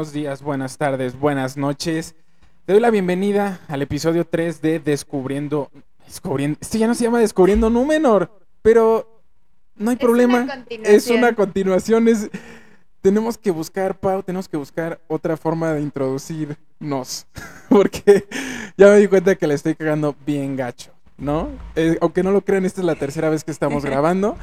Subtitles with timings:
[0.00, 2.14] Buenos días, buenas tardes, buenas noches.
[2.64, 5.70] Te doy la bienvenida al episodio 3 de Descubriendo.
[6.06, 6.56] Descubriendo.
[6.58, 8.32] Esto ya no se llama Descubriendo Númenor,
[8.62, 9.22] pero
[9.76, 10.44] no hay Es problema.
[10.44, 10.64] una.
[10.84, 12.08] Es una continuación.
[12.08, 12.30] Es...
[13.02, 17.26] Tenemos que buscar, Pau, tenemos que buscar otra forma de introducirnos.
[17.68, 18.26] Porque
[18.78, 21.50] ya me di cuenta que la estoy cagando bien gacho, ¿no?
[21.76, 24.38] Eh, aunque no lo crean, esta es la tercera vez que estamos grabando.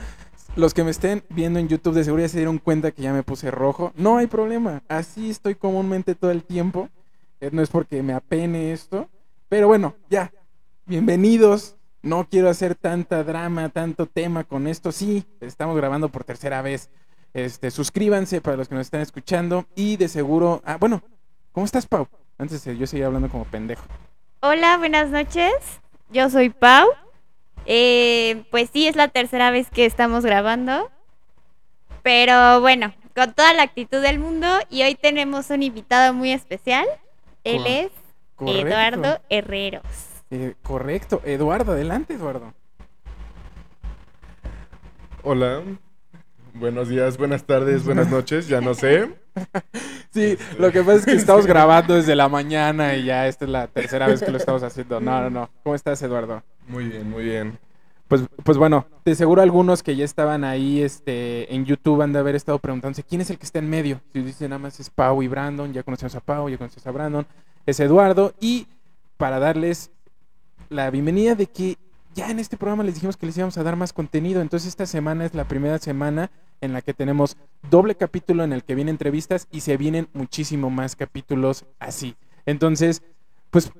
[0.57, 3.13] Los que me estén viendo en YouTube de seguro ya se dieron cuenta que ya
[3.13, 3.93] me puse rojo.
[3.95, 4.81] No hay problema.
[4.87, 6.89] Así estoy comúnmente todo el tiempo.
[7.39, 9.07] Eh, no es porque me apene esto.
[9.49, 10.31] Pero bueno, ya.
[10.87, 11.75] Bienvenidos.
[12.01, 14.91] No quiero hacer tanta drama, tanto tema con esto.
[14.91, 16.89] Sí, estamos grabando por tercera vez.
[17.35, 19.67] Este, suscríbanse para los que nos están escuchando.
[19.75, 20.63] Y de seguro.
[20.65, 21.03] Ah, bueno,
[21.51, 22.07] ¿cómo estás, Pau?
[22.39, 23.83] Antes yo seguir hablando como pendejo.
[24.39, 25.53] Hola, buenas noches.
[26.09, 26.87] Yo soy Pau.
[27.67, 30.89] Eh, pues sí, es la tercera vez que estamos grabando.
[32.01, 34.47] Pero bueno, con toda la actitud del mundo.
[34.69, 36.85] Y hoy tenemos un invitado muy especial.
[37.43, 37.89] Él Cor- es
[38.35, 38.67] Correcto.
[38.67, 39.83] Eduardo Herreros.
[40.31, 41.21] Eh, correcto.
[41.25, 42.53] Eduardo, adelante, Eduardo.
[45.23, 45.61] Hola,
[46.53, 49.13] buenos días, buenas tardes, buenas noches, ya no sé.
[50.13, 53.51] Sí, lo que pasa es que estamos grabando desde la mañana y ya esta es
[53.51, 54.99] la tercera vez que lo estamos haciendo.
[54.99, 55.49] No, no, no.
[55.61, 56.41] ¿Cómo estás, Eduardo?
[56.67, 57.59] Muy bien, muy bien.
[58.07, 62.19] Pues, pues bueno, de seguro algunos que ya estaban ahí este, en YouTube han de
[62.19, 64.01] haber estado preguntándose quién es el que está en medio.
[64.13, 66.91] Si dicen nada más es Pau y Brandon, ya conocemos a Pau, ya conocemos a
[66.91, 67.27] Brandon,
[67.65, 68.33] es Eduardo.
[68.39, 68.67] Y
[69.17, 69.91] para darles
[70.69, 71.77] la bienvenida de que
[72.15, 74.41] ya en este programa les dijimos que les íbamos a dar más contenido.
[74.41, 77.35] Entonces esta semana es la primera semana en la que tenemos
[77.69, 82.15] doble capítulo en el que vienen entrevistas y se vienen muchísimo más capítulos así.
[82.45, 83.03] Entonces,
[83.51, 83.71] pues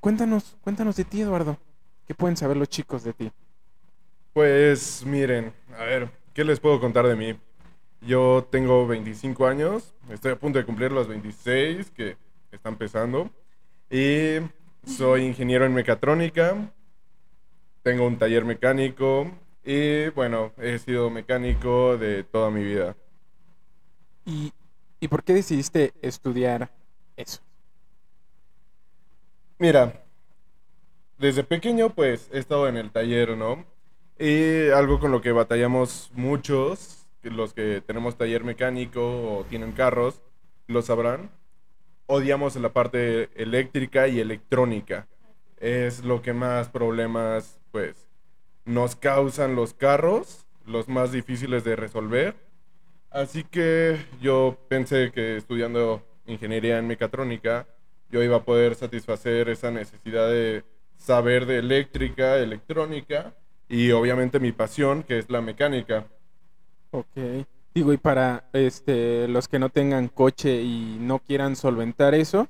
[0.00, 1.56] cuéntanos, cuéntanos de ti, Eduardo.
[2.08, 3.30] ¿Qué pueden saber los chicos de ti?
[4.32, 7.38] Pues miren, a ver, ¿qué les puedo contar de mí?
[8.00, 12.16] Yo tengo 25 años, estoy a punto de cumplir los 26 que
[12.50, 13.30] están empezando
[13.90, 14.38] y
[14.86, 16.72] soy ingeniero en mecatrónica,
[17.82, 19.30] tengo un taller mecánico
[19.62, 22.96] y bueno, he sido mecánico de toda mi vida.
[24.24, 24.52] ¿Y,
[25.00, 26.70] y por qué decidiste estudiar
[27.16, 27.40] eso?
[29.58, 30.04] Mira,
[31.18, 33.64] desde pequeño pues he estado en el taller, ¿no?
[34.18, 40.22] Y algo con lo que batallamos muchos, los que tenemos taller mecánico o tienen carros,
[40.66, 41.30] lo sabrán,
[42.06, 45.06] odiamos la parte eléctrica y electrónica.
[45.58, 48.08] Es lo que más problemas pues
[48.64, 52.34] nos causan los carros, los más difíciles de resolver.
[53.10, 57.66] Así que yo pensé que estudiando ingeniería en mecatrónica
[58.10, 60.64] yo iba a poder satisfacer esa necesidad de
[60.98, 63.34] saber de eléctrica, electrónica
[63.68, 66.06] y obviamente mi pasión que es la mecánica.
[66.90, 67.46] Ok.
[67.74, 72.48] Digo, y para este, los que no tengan coche y no quieran solventar eso,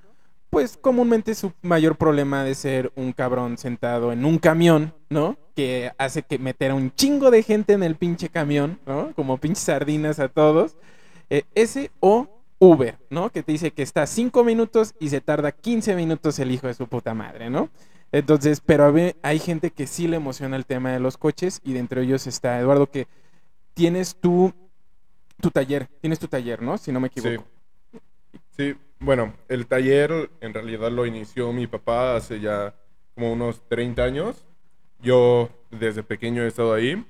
[0.50, 5.36] pues comúnmente su mayor problema de ser un cabrón sentado en un camión, ¿no?
[5.54, 9.12] Que hace que meter a un chingo de gente en el pinche camión, ¿no?
[9.14, 10.76] Como pinches sardinas a todos.
[11.28, 13.30] Eh, ese o Uber, ¿no?
[13.30, 16.74] Que te dice que está 5 minutos y se tarda 15 minutos el hijo de
[16.74, 17.68] su puta madre, ¿no?
[18.10, 21.60] Entonces, pero a ver, hay gente que sí le emociona el tema de los coches
[21.64, 23.06] y de entre ellos está Eduardo que
[23.74, 24.52] tienes tu,
[25.40, 26.78] tu taller, tienes tu taller, ¿no?
[26.78, 27.46] Si no me equivoco.
[28.56, 32.74] Sí, bueno, el taller en realidad lo inició mi papá hace ya
[33.14, 34.44] como unos 30 años.
[35.00, 37.06] Yo desde pequeño he estado ahí.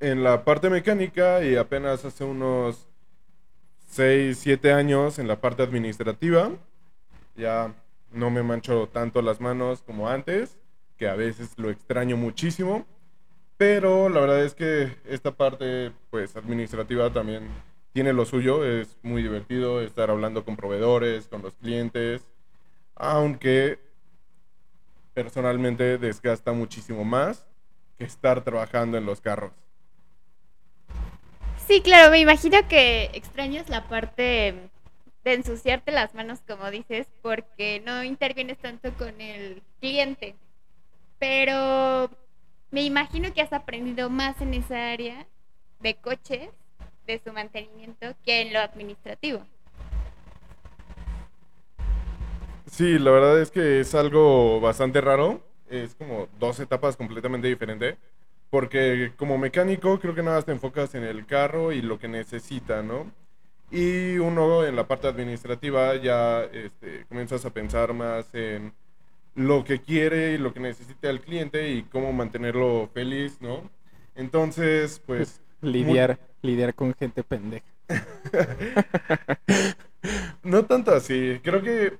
[0.00, 2.88] En la parte mecánica y apenas hace unos
[3.86, 6.50] 6, 7 años en la parte administrativa.
[7.36, 7.74] Ya
[8.14, 10.58] no me mancho tanto las manos como antes,
[10.96, 12.86] que a veces lo extraño muchísimo.
[13.56, 17.48] Pero la verdad es que esta parte pues administrativa también
[17.92, 22.22] tiene lo suyo, es muy divertido estar hablando con proveedores, con los clientes,
[22.94, 23.78] aunque
[25.14, 27.46] personalmente desgasta muchísimo más
[27.98, 29.52] que estar trabajando en los carros.
[31.66, 34.70] Sí, claro, me imagino que extrañas la parte
[35.24, 40.34] de ensuciarte las manos, como dices, porque no intervienes tanto con el cliente.
[41.18, 42.10] Pero
[42.70, 45.26] me imagino que has aprendido más en esa área
[45.80, 46.50] de coches,
[47.06, 49.44] de su mantenimiento, que en lo administrativo.
[52.66, 55.44] Sí, la verdad es que es algo bastante raro.
[55.68, 57.96] Es como dos etapas completamente diferentes.
[58.50, 62.08] Porque como mecánico creo que nada más te enfocas en el carro y lo que
[62.08, 63.10] necesita, ¿no?
[63.72, 68.74] Y uno en la parte administrativa ya este, comienzas a pensar más en
[69.34, 73.70] lo que quiere y lo que necesita el cliente y cómo mantenerlo feliz, ¿no?
[74.14, 77.66] Entonces, pues lidiar, lidiar con gente pendeja.
[80.42, 81.40] No tanto así.
[81.42, 81.98] Creo que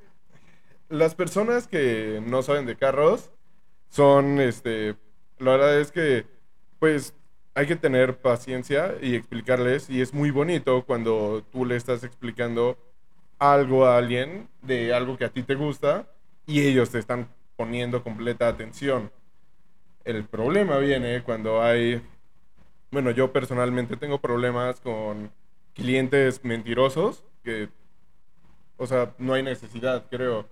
[0.89, 3.31] las personas que no saben de carros
[3.89, 4.97] son, este,
[5.39, 6.27] la verdad es que,
[6.79, 7.15] pues,
[7.55, 9.91] hay que tener paciencia y explicarles.
[9.91, 12.79] Y es muy bonito cuando tú le estás explicando
[13.39, 16.07] algo a alguien de algo que a ti te gusta
[16.47, 19.11] y ellos te están poniendo completa atención.
[20.05, 22.03] El problema viene cuando hay,
[22.91, 25.31] bueno, yo personalmente tengo problemas con
[25.75, 27.69] clientes mentirosos que,
[28.77, 30.47] o sea, no hay necesidad, creo.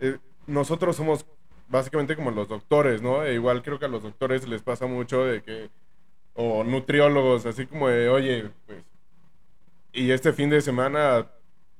[0.00, 1.24] Eh, nosotros somos
[1.68, 3.24] básicamente como los doctores, ¿no?
[3.24, 5.70] E igual creo que a los doctores les pasa mucho de que,
[6.34, 8.84] o nutriólogos, así como de, oye, pues,
[9.92, 11.26] y este fin de semana,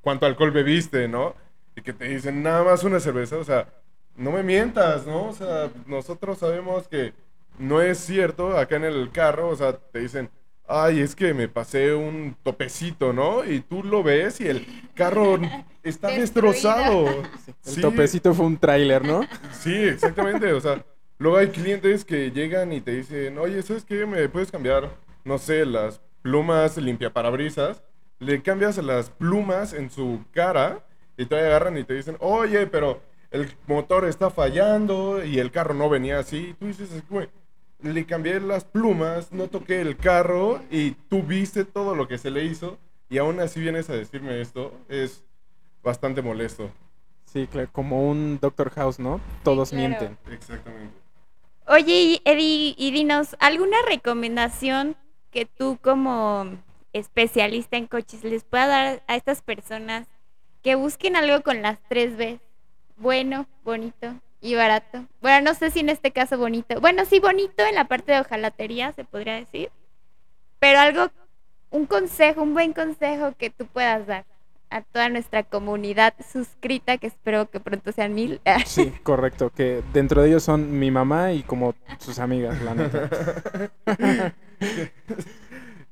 [0.00, 1.34] ¿cuánto alcohol bebiste, no?
[1.76, 3.68] Y que te dicen, nada más una cerveza, o sea,
[4.16, 5.28] no me mientas, ¿no?
[5.28, 7.14] O sea, nosotros sabemos que
[7.58, 10.30] no es cierto acá en el carro, o sea, te dicen,
[10.66, 13.44] ay, es que me pasé un topecito, ¿no?
[13.44, 15.38] Y tú lo ves y el carro
[15.82, 16.20] está Destruido.
[16.20, 17.06] destrozado.
[17.64, 19.28] El Sí, topecito fue un tráiler, ¿no?
[19.48, 20.84] Sí, exactamente, o sea,
[21.20, 24.06] luego hay clientes que llegan y te dicen, oye, ¿sabes qué?
[24.06, 24.90] ¿Me puedes cambiar,
[25.22, 27.82] no sé, las plumas limpiaparabrisas?
[28.18, 30.84] Le cambias las plumas en su cara
[31.16, 33.00] y te agarran y te dicen, oye, pero
[33.30, 36.48] el motor está fallando y el carro no venía así.
[36.48, 37.28] Y tú dices, güey,
[37.82, 42.30] le cambié las plumas, no toqué el carro y tú viste todo lo que se
[42.30, 42.78] le hizo
[43.10, 44.72] y aún así vienes a decirme esto.
[44.88, 45.22] Es
[45.82, 46.70] bastante molesto.
[47.26, 49.20] Sí, claro, como un Doctor House, ¿no?
[49.44, 49.88] Todos claro.
[49.88, 50.18] mienten.
[50.32, 50.99] Exactamente.
[51.72, 54.96] Oye, Eddie, y dinos, ¿alguna recomendación
[55.30, 56.58] que tú como
[56.92, 60.08] especialista en coches les pueda dar a estas personas
[60.64, 62.40] que busquen algo con las tres B?
[62.96, 65.06] Bueno, bonito y barato.
[65.20, 66.80] Bueno, no sé si en este caso bonito.
[66.80, 69.70] Bueno, sí, bonito en la parte de hojalatería, se podría decir.
[70.58, 71.12] Pero algo,
[71.70, 74.24] un consejo, un buen consejo que tú puedas dar
[74.70, 78.40] a toda nuestra comunidad suscrita, que espero que pronto sean mil.
[78.66, 83.10] Sí, correcto, que dentro de ellos son mi mamá y como sus amigas, la neta.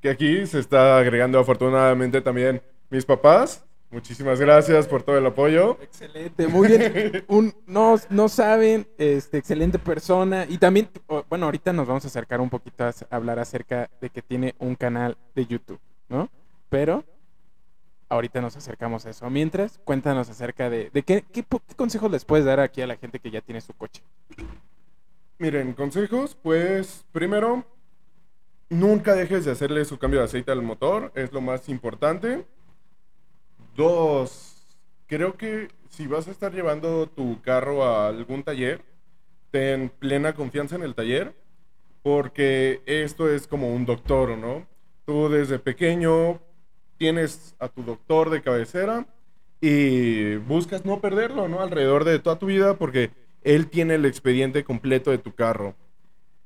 [0.01, 3.65] que aquí se está agregando afortunadamente también mis papás.
[3.91, 5.79] Muchísimas gracias por todo el apoyo.
[5.81, 7.25] Excelente, muy bien.
[7.27, 10.45] Un, no, no saben, este, excelente persona.
[10.47, 10.91] Y también,
[11.31, 14.75] bueno, ahorita nos vamos a acercar un poquito a hablar acerca de que tiene un
[14.75, 15.81] canal de YouTube,
[16.11, 16.29] ¿no?
[16.69, 17.03] Pero
[18.08, 19.28] ahorita nos acercamos a eso.
[19.31, 23.20] Mientras, cuéntanos acerca de, qué, qué, qué consejos les puedes dar aquí a la gente
[23.20, 24.02] que ya tiene su coche.
[25.38, 27.64] Miren, consejos, pues primero,
[28.69, 32.44] nunca dejes de hacerle su cambio de aceite al motor, es lo más importante.
[33.76, 34.76] Dos,
[35.06, 38.82] creo que si vas a estar llevando tu carro a algún taller,
[39.50, 41.34] ten plena confianza en el taller,
[42.02, 44.66] porque esto es como un doctor, ¿no?
[45.05, 46.40] Tú desde pequeño
[46.99, 49.06] tienes a tu doctor de cabecera
[49.61, 51.61] y buscas no perderlo, ¿no?
[51.61, 53.11] Alrededor de toda tu vida, porque
[53.43, 55.75] él tiene el expediente completo de tu carro.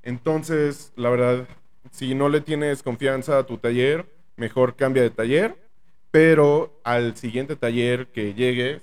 [0.02, 1.46] Entonces, la verdad,
[1.90, 5.56] si no le tienes confianza a tu taller, mejor cambia de taller,
[6.10, 8.82] pero al siguiente taller que llegues,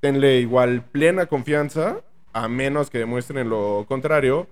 [0.00, 4.46] tenle igual plena confianza, a menos que demuestren lo contrario,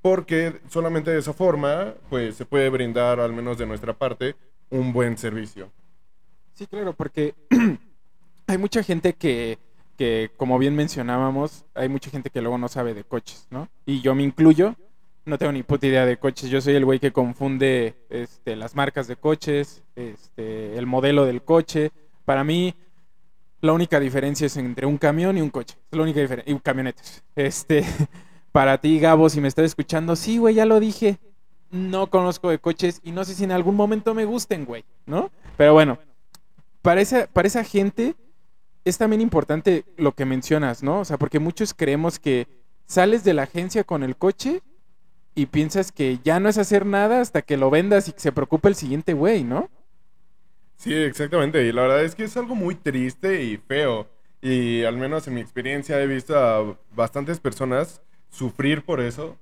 [0.00, 4.34] porque solamente de esa forma, pues se puede brindar, al menos de nuestra parte,
[4.70, 5.70] un buen servicio.
[6.54, 7.34] Sí, claro, porque
[8.46, 9.58] hay mucha gente que,
[9.96, 13.68] que, como bien mencionábamos, hay mucha gente que luego no sabe de coches, ¿no?
[13.86, 14.76] Y yo me incluyo,
[15.24, 16.50] no tengo ni puta idea de coches.
[16.50, 21.42] Yo soy el güey que confunde este, las marcas de coches, este, el modelo del
[21.42, 21.90] coche.
[22.24, 22.74] Para mí,
[23.60, 25.76] la única diferencia es entre un camión y un coche.
[25.90, 26.52] Es la única diferencia.
[26.52, 27.22] Y camionetas.
[27.34, 27.84] Este,
[28.52, 31.18] para ti, Gabo, si me estás escuchando, sí, güey, ya lo dije.
[31.70, 35.30] No conozco de coches y no sé si en algún momento me gusten, güey, ¿no?
[35.56, 35.98] Pero bueno,
[36.82, 38.14] para esa, para esa gente
[38.84, 41.00] es también importante lo que mencionas, ¿no?
[41.00, 42.48] O sea, porque muchos creemos que
[42.86, 44.62] sales de la agencia con el coche
[45.34, 48.32] y piensas que ya no es hacer nada hasta que lo vendas y que se
[48.32, 49.70] preocupe el siguiente güey, ¿no?
[50.76, 51.64] Sí, exactamente.
[51.64, 54.08] Y la verdad es que es algo muy triste y feo.
[54.40, 59.38] Y al menos en mi experiencia he visto a bastantes personas sufrir por eso.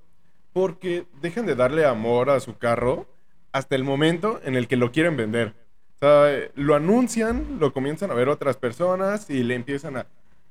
[0.53, 3.07] Porque dejan de darle amor a su carro
[3.51, 5.55] hasta el momento en el que lo quieren vender.
[6.01, 10.07] O sea, lo anuncian, lo comienzan a ver otras personas y le empiezan a,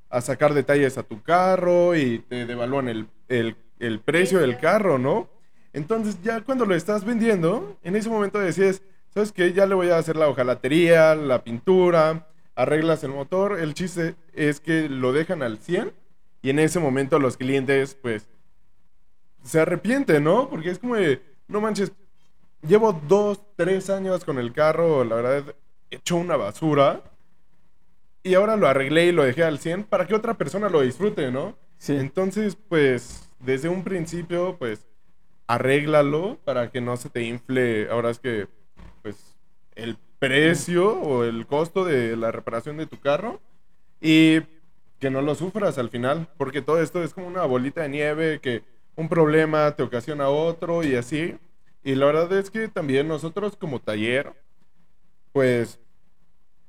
[0.09, 4.99] a sacar detalles a tu carro y te devalúan el, el- el precio del carro,
[4.99, 5.29] ¿no?
[5.73, 8.83] Entonces ya cuando lo estás vendiendo, en ese momento decides,
[9.15, 9.53] ¿sabes qué?
[9.55, 13.59] Ya le voy a hacer la hojalatería, la pintura, arreglas el motor.
[13.59, 15.93] El chiste es que lo dejan al 100
[16.43, 18.29] y en ese momento los clientes pues
[19.43, 20.49] se arrepienten, ¿no?
[20.49, 21.93] Porque es como de, no manches,
[22.63, 25.55] llevo dos, tres años con el carro, la verdad,
[25.91, 27.03] hecho una basura.
[28.23, 31.31] Y ahora lo arreglé y lo dejé al 100 para que otra persona lo disfrute,
[31.31, 31.57] ¿no?
[31.79, 31.97] Sí.
[31.97, 34.87] Entonces, pues, desde un principio, pues,
[35.47, 38.47] arréglalo para que no se te infle, ahora es que,
[39.03, 39.35] pues,
[39.75, 43.41] el precio o el costo de la reparación de tu carro
[44.01, 44.41] y
[44.99, 48.41] que no lo sufras al final, porque todo esto es como una bolita de nieve
[48.41, 48.63] que
[48.97, 51.37] un problema te ocasiona otro y así.
[51.83, 54.33] Y la verdad es que también nosotros como taller,
[55.33, 55.79] pues,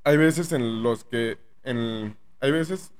[0.03, 2.91] hay veces en los que, en, hay veces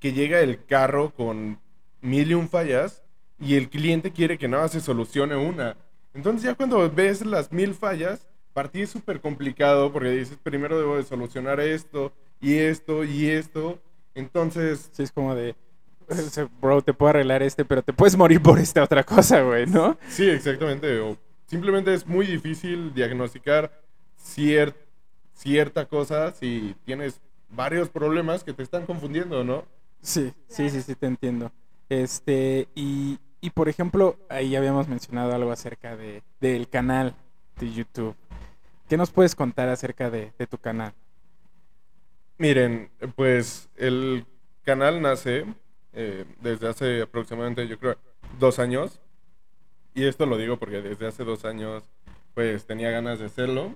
[0.00, 1.60] que llega el carro con
[2.00, 3.04] mil y un fallas
[3.38, 5.76] y el cliente quiere que nada se solucione una.
[6.14, 10.78] Entonces ya cuando ves las mil fallas, para ti es súper complicado porque dices, primero
[10.78, 13.78] debo de solucionar esto y esto y esto.
[14.14, 15.54] Entonces, Sí, es como de,
[16.60, 19.96] bro, te puedo arreglar este, pero te puedes morir por esta otra cosa, güey, ¿no?
[20.08, 20.98] sí, exactamente.
[21.00, 21.16] O
[21.52, 23.70] simplemente es muy difícil diagnosticar
[24.18, 24.74] cier-
[25.34, 29.66] cierta cosa si tienes varios problemas que te están confundiendo, ¿no?
[30.00, 31.52] Sí, sí, sí, sí, te entiendo.
[31.90, 37.14] Este, y, y por ejemplo, ahí habíamos mencionado algo acerca de, del canal
[37.60, 38.16] de YouTube.
[38.88, 40.94] ¿Qué nos puedes contar acerca de, de tu canal?
[42.38, 44.24] Miren, pues el
[44.64, 45.44] canal nace
[45.92, 47.96] eh, desde hace aproximadamente, yo creo,
[48.38, 49.00] dos años.
[49.94, 51.84] Y esto lo digo porque desde hace dos años,
[52.34, 53.74] pues tenía ganas de hacerlo,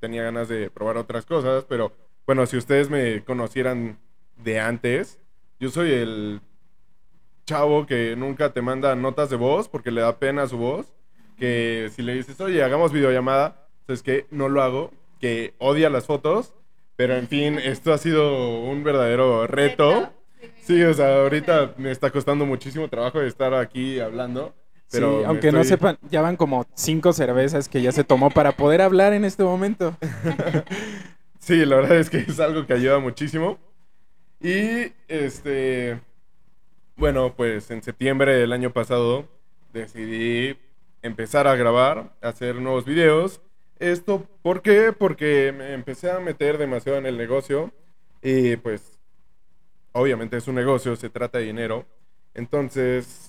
[0.00, 1.92] tenía ganas de probar otras cosas, pero
[2.26, 3.98] bueno, si ustedes me conocieran
[4.36, 5.18] de antes,
[5.58, 6.40] yo soy el
[7.46, 10.92] chavo que nunca te manda notas de voz porque le da pena su voz,
[11.38, 16.06] que si le dices, oye, hagamos videollamada, es que no lo hago, que odia las
[16.06, 16.54] fotos,
[16.96, 20.12] pero en fin, esto ha sido un verdadero reto.
[20.62, 24.54] Sí, o sea, ahorita me está costando muchísimo trabajo estar aquí hablando.
[24.90, 28.30] Pero sí, aunque no estoy- sepan, ya van como cinco cervezas que ya se tomó
[28.30, 29.96] para poder hablar en este momento.
[31.38, 33.58] Sí, la verdad es que es algo que ayuda muchísimo.
[34.40, 36.00] Y este,
[36.96, 39.28] bueno, pues en septiembre del año pasado
[39.72, 40.58] decidí
[41.02, 43.40] empezar a grabar, hacer nuevos videos.
[43.78, 44.92] Esto, ¿por qué?
[44.92, 47.72] Porque me empecé a meter demasiado en el negocio
[48.22, 48.98] y pues
[49.92, 51.86] obviamente es un negocio, se trata de dinero.
[52.34, 53.25] Entonces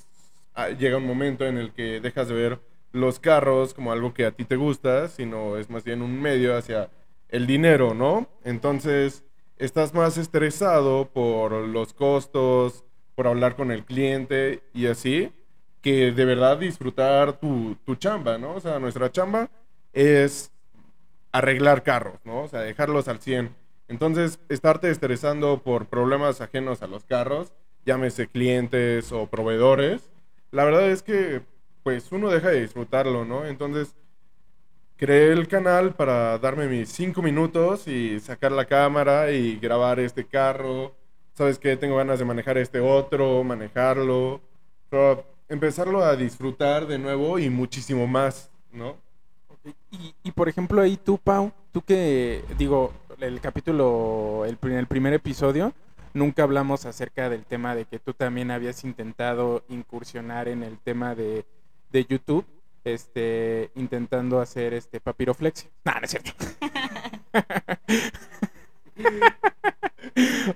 [0.78, 2.60] llega un momento en el que dejas de ver
[2.92, 6.56] los carros como algo que a ti te gusta, sino es más bien un medio
[6.58, 6.90] hacia
[7.30, 8.28] el dinero, ¿no?
[8.44, 9.24] Entonces
[9.58, 12.84] estás más estresado por los costos,
[13.16, 15.32] por hablar con el cliente y así,
[15.82, 18.56] que de verdad disfrutar tu, tu chamba, ¿no?
[18.56, 19.50] O sea, nuestra chamba
[19.94, 20.52] es
[21.32, 22.44] arreglar carros, ¿no?
[22.44, 23.56] O sea, dejarlos al 100.
[23.88, 27.54] Entonces, estarte estresando por problemas ajenos a los carros,
[27.86, 30.10] llámese clientes o proveedores,
[30.52, 31.42] la verdad es que,
[31.84, 33.46] pues, uno deja de disfrutarlo, ¿no?
[33.46, 33.96] Entonces,
[34.98, 40.26] creé el canal para darme mis cinco minutos y sacar la cámara y grabar este
[40.26, 40.94] carro.
[41.34, 41.78] ¿Sabes qué?
[41.78, 44.42] Tengo ganas de manejar este otro, manejarlo.
[45.50, 48.96] Empezarlo a disfrutar de nuevo y muchísimo más, ¿no?
[50.24, 55.74] Y, por ejemplo, ahí tú, Pau, tú que, digo, el capítulo, el, el primer episodio,
[56.18, 61.16] nunca hablamos acerca del tema de que tú también habías intentado incursionar en el tema
[61.16, 61.46] de,
[61.92, 62.46] de YouTube,
[62.84, 65.70] este, intentando hacer este papiroflexia.
[65.86, 66.32] No, no es cierto.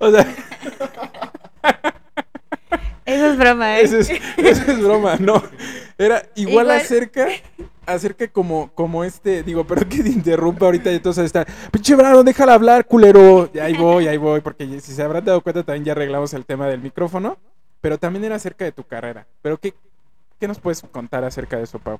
[0.00, 0.26] o sea,
[3.04, 3.82] Eso es broma, ¿eh?
[3.82, 5.42] Eso es, eso es broma, no.
[5.98, 6.70] Era igual, Igual.
[6.70, 7.28] acerca,
[7.86, 12.22] acerca como, como este, digo, pero que te interrumpa ahorita y entonces está, pinche Brano,
[12.22, 13.50] déjala hablar, culero.
[13.52, 16.44] Y ahí voy, ahí voy, porque si se habrán dado cuenta también ya arreglamos el
[16.44, 17.36] tema del micrófono,
[17.80, 19.26] pero también era acerca de tu carrera.
[19.42, 19.74] Pero ¿qué,
[20.38, 21.98] qué nos puedes contar acerca de eso, Pau?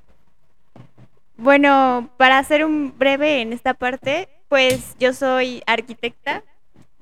[1.35, 6.43] Bueno, para hacer un breve en esta parte, pues yo soy arquitecta.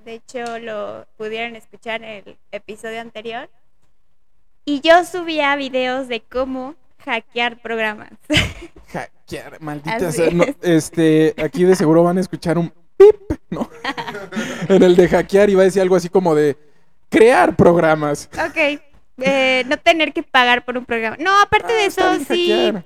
[0.05, 3.49] De hecho, lo pudieron escuchar en el episodio anterior.
[4.63, 8.09] Y yo subía videos de cómo hackear programas.
[8.91, 10.29] Hackear, maldita sea.
[10.31, 13.69] No, este, aquí de seguro van a escuchar un pip, ¿no?
[14.69, 16.57] en el de hackear iba a decir algo así como de
[17.09, 18.29] crear programas.
[18.33, 18.81] ok,
[19.23, 21.17] eh, no tener que pagar por un programa.
[21.19, 22.83] No, aparte Ah, de está eso, sí, hackear.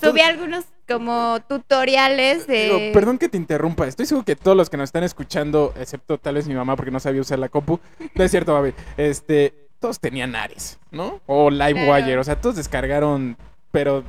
[0.00, 2.64] Subí algunos como tutoriales de...
[2.64, 3.86] Digo, perdón que te interrumpa.
[3.86, 6.90] Estoy seguro que todos los que nos están escuchando, excepto tal vez mi mamá porque
[6.90, 7.80] no sabía usar la compu,
[8.14, 8.72] no es cierto, Babi.
[8.96, 11.20] Este, todos tenían Ares, ¿no?
[11.26, 12.20] O LiveWire, Claro.
[12.20, 13.36] o sea, todos descargaron,
[13.70, 14.04] pero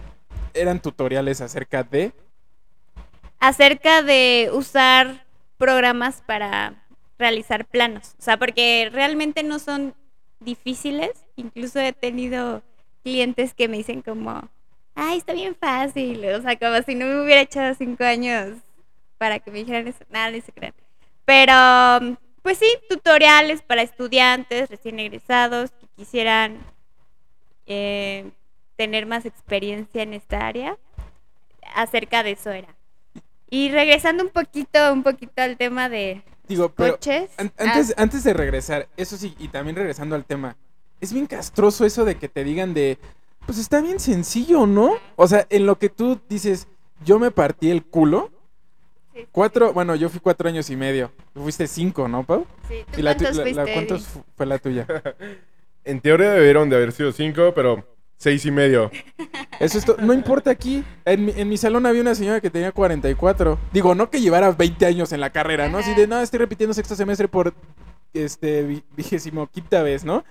[0.54, 2.14] eran tutoriales acerca de
[3.40, 5.26] acerca de usar
[5.58, 6.76] programas para
[7.18, 8.16] realizar planos.
[8.20, 9.96] O sea, porque realmente no son
[10.40, 11.12] difíciles.
[11.36, 12.62] Incluso he tenido
[13.04, 14.50] clientes que me dicen como,
[14.96, 16.24] ay, está bien fácil.
[16.26, 18.58] O sea, como si no me hubiera echado cinco años
[19.18, 20.04] para que me dijeran eso.
[20.10, 20.74] Nada, ni se crean.
[21.26, 26.60] Pero, pues sí, tutoriales para estudiantes recién egresados que quisieran
[27.66, 28.32] eh,
[28.82, 30.76] tener más experiencia en esta área.
[31.76, 32.76] Acerca de eso era.
[33.48, 37.30] Y regresando un poquito, un poquito al tema de Digo, pero coches.
[37.38, 40.58] an- ah, antes, antes de regresar, eso sí, y también regresando al tema,
[41.00, 42.98] es bien castroso eso de que te digan de,
[43.46, 44.94] pues está bien sencillo, ¿no?
[45.16, 46.68] O sea, en lo que tú dices,
[47.06, 48.32] yo me partí el culo,
[49.14, 52.48] sí, sí, cuatro, bueno, yo fui cuatro años y medio, tú fuiste cinco, ¿no, Pau?
[52.68, 52.84] sí.
[52.92, 54.88] ¿Tú ¿Y la cuántos la- la- fuiste, cuántos fue la tuya?
[55.84, 57.84] En teoría debieron de haber sido cinco, pero
[58.22, 58.92] seis y medio.
[59.60, 60.84] Eso es no importa aquí.
[61.06, 63.58] En mi, en mi salón había una señora que tenía 44.
[63.74, 65.80] Digo, no que llevara 20 años en la carrera, ¿no?
[65.80, 67.52] Así de, no, estoy repitiendo sexto semestre por
[68.14, 70.24] este vi- vigésimo quinta vez, ¿no?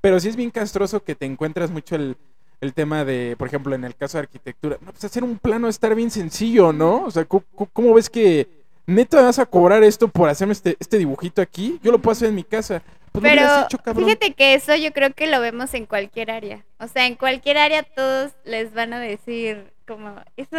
[0.00, 2.16] Pero sí es bien castroso que te encuentras mucho el,
[2.60, 4.78] el tema de, por ejemplo, en el caso de arquitectura.
[4.80, 7.04] No, pues hacer un plano estar bien sencillo, ¿no?
[7.04, 8.48] O sea, ¿cómo, cómo ves que
[8.86, 11.78] neta vas a cobrar esto por hacerme este, este dibujito aquí?
[11.82, 12.82] Yo lo puedo hacer en mi casa.
[13.20, 14.04] Pues Pero hubieras hecho, cabrón.
[14.04, 16.64] fíjate que eso yo creo que lo vemos en cualquier área.
[16.78, 20.56] O sea, en cualquier área todos les van a decir como, eso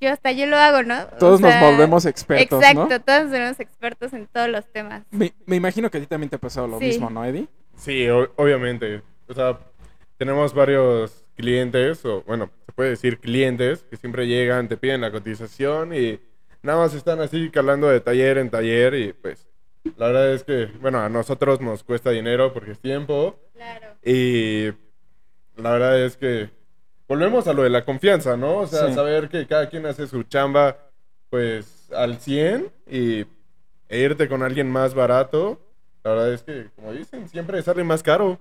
[0.00, 1.02] yo hasta yo lo hago, ¿no?
[1.02, 3.00] O Todos nos volvemos expertos, Exacto, ¿no?
[3.00, 5.02] todos nos volvemos expertos en todos los temas.
[5.10, 6.86] Me, me imagino que a ti también te ha pasado lo Sí.
[6.86, 7.48] mismo, ¿no, Eddie?
[7.76, 9.02] Sí, o- obviamente.
[9.28, 9.58] O sea,
[10.16, 15.10] tenemos varios clientes, o bueno, se puede decir clientes, que siempre llegan, te piden la
[15.10, 16.18] cotización y
[16.62, 19.46] nada más están así calando de taller en taller y pues
[19.96, 23.88] la verdad es que, bueno, a nosotros nos cuesta dinero porque es tiempo Claro.
[24.04, 24.66] y
[25.56, 26.50] la verdad es que
[27.08, 28.58] volvemos a lo de la confianza, ¿no?
[28.58, 28.94] O sea, Sí.
[28.94, 30.76] saber que cada quien hace su chamba
[31.28, 33.24] pues al 100 y
[33.88, 35.60] e irte con alguien más barato.
[36.04, 38.40] La verdad es que, como dicen, siempre sale más caro.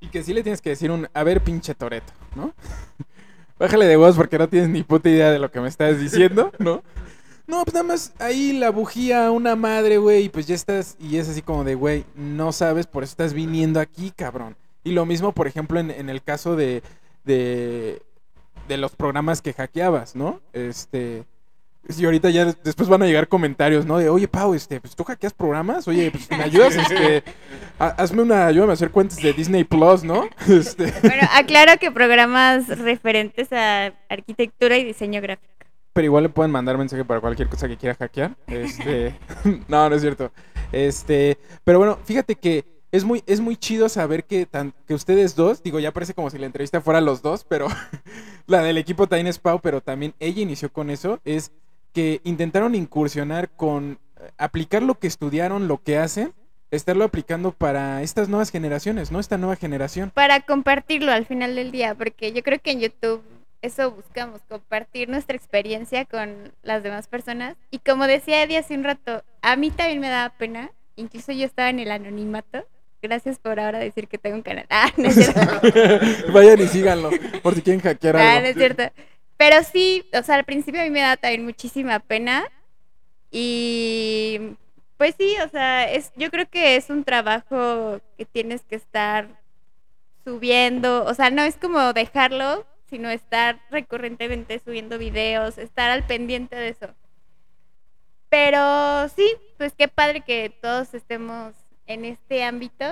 [0.00, 2.52] Y que sí le tienes que decir un, a ver, pinche Toreto, ¿no?
[3.58, 6.52] Bájale de voz porque no tienes ni puta idea de lo que me estás diciendo,
[6.58, 6.82] ¿no?
[7.50, 11.16] No, pues nada más ahí la bujía, una madre, güey, y pues ya estás, y
[11.16, 14.56] es así como de, güey, no sabes, por eso estás viniendo aquí, cabrón.
[14.84, 16.82] Y lo mismo, por ejemplo, en, en el caso de,
[17.24, 18.00] de,
[18.68, 20.40] de los programas que hackeabas, ¿no?
[20.52, 21.24] Este,
[21.98, 23.98] y ahorita ya des- después van a llegar comentarios, ¿no?
[23.98, 27.24] De, oye, Pau, este, pues tú hackeas programas, oye, pues me ayudas, este,
[27.78, 30.28] ha- hazme una, ayúdame a hacer cuentas de Disney Plus, ¿no?
[30.48, 35.48] Este, Bueno, aclaro que programas referentes a arquitectura y diseño gráfico.
[36.00, 38.34] Pero igual le pueden mandar mensaje para cualquier cosa que quiera hackear.
[38.46, 39.14] Este,
[39.68, 40.32] no, no es cierto.
[40.72, 45.36] Este, pero bueno, fíjate que es muy, es muy chido saber que, tan, que ustedes
[45.36, 47.68] dos, digo, ya parece como si la entrevista fuera los dos, pero
[48.46, 51.52] la del equipo también es Pau, pero también ella inició con eso, es
[51.92, 56.32] que intentaron incursionar con eh, aplicar lo que estudiaron, lo que hacen,
[56.70, 59.20] estarlo aplicando para estas nuevas generaciones, ¿no?
[59.20, 60.12] Esta nueva generación.
[60.14, 63.22] Para compartirlo al final del día, porque yo creo que en YouTube
[63.62, 67.56] eso buscamos, compartir nuestra experiencia con las demás personas.
[67.70, 71.44] Y como decía Eddie hace un rato, a mí también me daba pena, incluso yo
[71.46, 72.66] estaba en el anonimato.
[73.02, 74.66] Gracias por ahora decir que tengo un canal.
[74.68, 75.40] Ah, no es cierto.
[76.32, 77.10] Vayan y síganlo,
[77.42, 78.42] por si quieren hackear Ah, algo.
[78.42, 78.82] no es cierto.
[79.38, 82.44] Pero sí, o sea, al principio a mí me daba también muchísima pena.
[83.30, 84.56] Y
[84.98, 89.28] pues sí, o sea, es, yo creo que es un trabajo que tienes que estar
[90.24, 91.04] subiendo.
[91.04, 96.68] O sea, no es como dejarlo, sino estar recurrentemente subiendo videos, estar al pendiente de
[96.68, 96.88] eso.
[98.28, 101.54] Pero sí, pues qué padre que todos estemos
[101.86, 102.84] en este ámbito,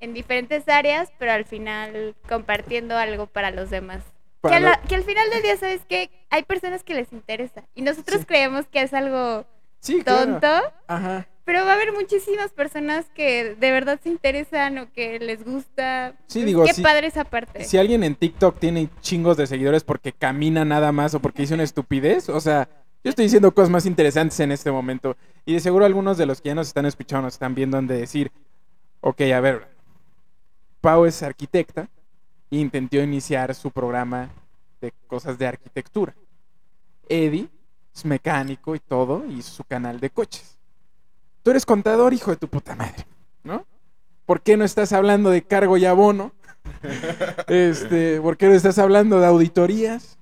[0.00, 4.02] en diferentes áreas, pero al final compartiendo algo para los demás.
[4.04, 6.10] Que, Para a lo- la- que al final del día, ¿sabes qué?
[6.30, 7.64] Hay personas que les interesa.
[7.74, 8.26] Y nosotros Sí.
[8.26, 9.44] creemos que es algo
[9.80, 10.38] Sí, claro.
[10.38, 11.26] tonto, Ajá.
[11.46, 16.16] Pero va a haber muchísimas personas que de verdad se interesan o que les gusta.
[16.26, 17.62] Sí, digo, Qué padre esa parte.
[17.62, 21.54] Si alguien en TikTok tiene chingos de seguidores porque camina nada más o porque hizo
[21.54, 22.68] una estupidez, o sea,
[23.04, 25.16] yo estoy diciendo cosas más interesantes en este momento.
[25.44, 27.86] Y de seguro algunos de los que ya nos están escuchando nos están viendo han
[27.86, 28.32] de decir,
[29.00, 29.68] ok, a ver,
[30.80, 31.88] Pau es arquitecta
[32.50, 34.30] e intentó iniciar su programa
[34.80, 36.12] de cosas de arquitectura.
[37.08, 37.48] Eddie
[37.94, 40.55] es mecánico y todo, y su canal de coches.
[41.46, 43.06] Tú eres contador, hijo de tu puta madre,
[43.44, 43.64] ¿no?
[44.24, 46.32] ¿Por qué no estás hablando de cargo y abono?
[47.46, 50.18] Este, ¿por qué no estás hablando de auditorías?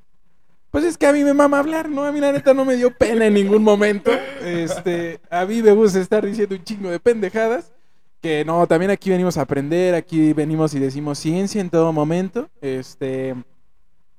[0.70, 2.04] Pues es que a mí me mama hablar, ¿no?
[2.04, 4.10] A mí la neta no me dio pena en ningún momento.
[4.42, 7.72] Este, a mí me gusta estar diciendo un chingo de pendejadas.
[8.20, 12.50] Que no, también aquí venimos a aprender, aquí venimos y decimos ciencia en todo momento.
[12.60, 13.34] Este,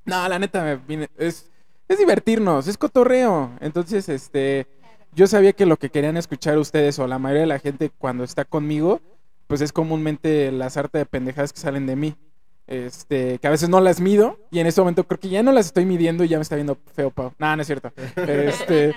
[0.06, 1.52] no, la neta me vine- es,
[1.88, 3.52] es divertirnos, es cotorreo.
[3.62, 4.66] Entonces, este,
[5.16, 8.24] yo sabía que lo que querían escuchar ustedes o la mayoría de la gente cuando
[8.24, 9.02] está conmigo,
[9.48, 12.16] pues es comúnmente la sarta de pendejadas que salen de mí.
[12.68, 15.52] Este, que a veces no las mido y en este momento creo que ya no
[15.52, 17.32] las estoy midiendo y ya me está viendo feo, Pau.
[17.38, 17.92] No, no es cierto.
[18.16, 18.96] Este,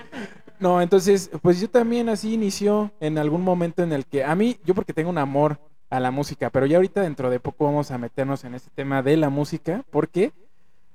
[0.58, 4.58] no, entonces, pues yo también así inició en algún momento en el que a mí,
[4.64, 7.90] yo porque tengo un amor a la música, pero ya ahorita dentro de poco vamos
[7.90, 10.32] a meternos en este tema de la música, porque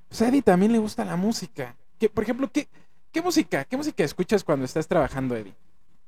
[0.09, 1.75] pues Eddie también le gusta la música.
[1.97, 2.67] Que, por ejemplo, ¿qué,
[3.13, 3.63] ¿qué música?
[3.63, 5.53] ¿Qué música escuchas cuando estás trabajando, Eddie?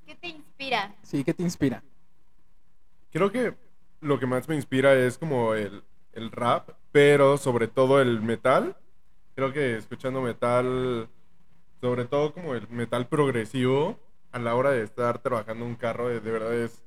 [0.06, 0.94] ¿Qué te inspira?
[1.04, 1.84] Sí, ¿qué te inspira?
[3.12, 3.56] Creo que
[4.02, 8.76] lo que más me inspira es como el, el rap, pero sobre todo el metal.
[9.36, 11.08] Creo que escuchando metal,
[11.80, 14.00] sobre todo como el metal progresivo,
[14.32, 16.84] a la hora de estar trabajando un carro, de, de verdad es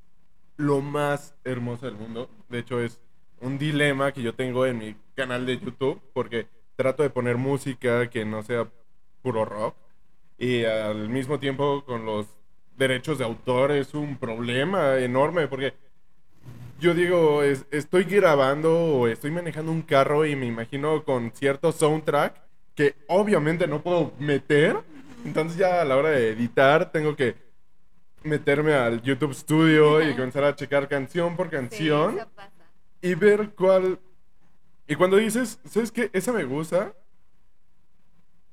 [0.57, 2.29] lo más hermoso del mundo.
[2.49, 3.01] De hecho, es
[3.41, 8.11] un dilema que yo tengo en mi canal de YouTube, porque trato de poner música
[8.11, 8.69] que no sea
[9.23, 9.77] puro rock.
[10.39, 12.27] Y al mismo tiempo con los
[12.77, 15.75] derechos de autor es un problema enorme, porque
[16.81, 21.73] yo digo, es- estoy grabando o estoy manejando un carro y me imagino con cierto
[21.73, 22.41] soundtrack
[22.77, 24.77] que obviamente no puedo meter.
[25.25, 27.35] Entonces ya a la hora de editar tengo que
[28.23, 32.19] meterme al YouTube Studio y comenzar a checar canción por canción
[33.01, 33.99] Sí, y ver cuál...
[34.87, 36.11] Y cuando dices, ¿sabes qué?
[36.13, 36.95] Esa me gusta,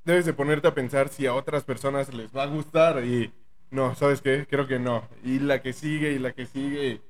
[0.06, 3.32] debes de ponerte a pensar si a otras personas les va a gustar y...
[3.68, 4.46] No, ¿sabes qué?
[4.48, 5.02] Creo que no.
[5.24, 7.02] Y la que sigue y la que sigue.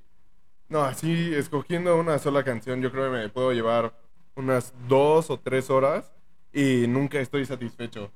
[0.71, 3.93] No, así, escogiendo una sola canción, yo creo que me puedo llevar
[4.35, 6.11] unas dos o tres horas
[6.53, 8.11] y nunca estoy satisfecho.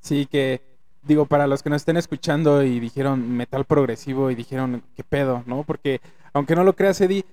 [0.00, 0.62] Sí, que
[1.02, 5.44] digo, para los que nos estén escuchando y dijeron metal progresivo y dijeron, ¿qué pedo?
[5.46, 5.62] ¿No?
[5.62, 6.00] Porque,
[6.32, 7.26] aunque no lo creas, Eddie,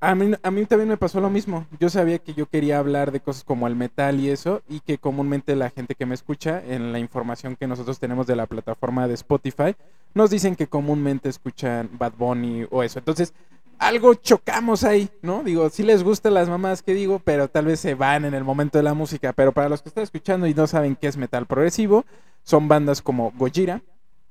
[0.00, 1.66] a mí, a mí también me pasó lo mismo.
[1.80, 4.98] Yo sabía que yo quería hablar de cosas como el metal y eso, y que
[4.98, 9.08] comúnmente la gente que me escucha, en la información que nosotros tenemos de la plataforma
[9.08, 9.74] de Spotify,
[10.14, 12.98] nos dicen que comúnmente escuchan Bad Bunny o eso.
[12.98, 13.34] Entonces,
[13.78, 15.42] algo chocamos ahí, ¿no?
[15.42, 18.44] Digo, sí les gustan las mamás que digo, pero tal vez se van en el
[18.44, 19.32] momento de la música.
[19.32, 22.04] Pero para los que están escuchando y no saben qué es metal progresivo,
[22.42, 23.82] son bandas como Gojira,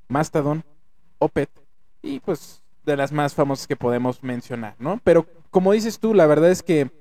[0.09, 0.63] Mastodon,
[1.19, 1.49] Opeth
[2.01, 4.99] y pues de las más famosas que podemos mencionar, ¿no?
[5.03, 6.91] Pero como dices tú, la verdad es que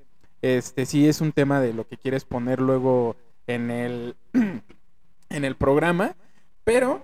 [0.41, 3.15] este sí es un tema de lo que quieres poner luego
[3.47, 4.15] en el
[5.29, 6.15] en el programa,
[6.63, 7.03] pero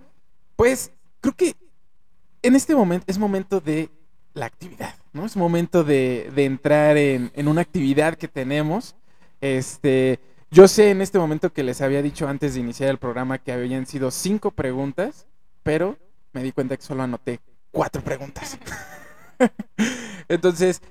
[0.56, 1.56] pues creo que
[2.42, 3.90] en este momento es momento de
[4.34, 5.26] la actividad, ¿no?
[5.26, 8.96] Es momento de, de entrar en, en una actividad que tenemos.
[9.42, 10.20] Este,
[10.52, 13.52] yo sé en este momento que les había dicho antes de iniciar el programa que
[13.52, 15.28] habían sido cinco preguntas,
[15.64, 15.98] pero
[16.32, 17.40] me di cuenta que solo anoté
[17.72, 18.58] cuatro preguntas.
[20.28, 20.82] Entonces,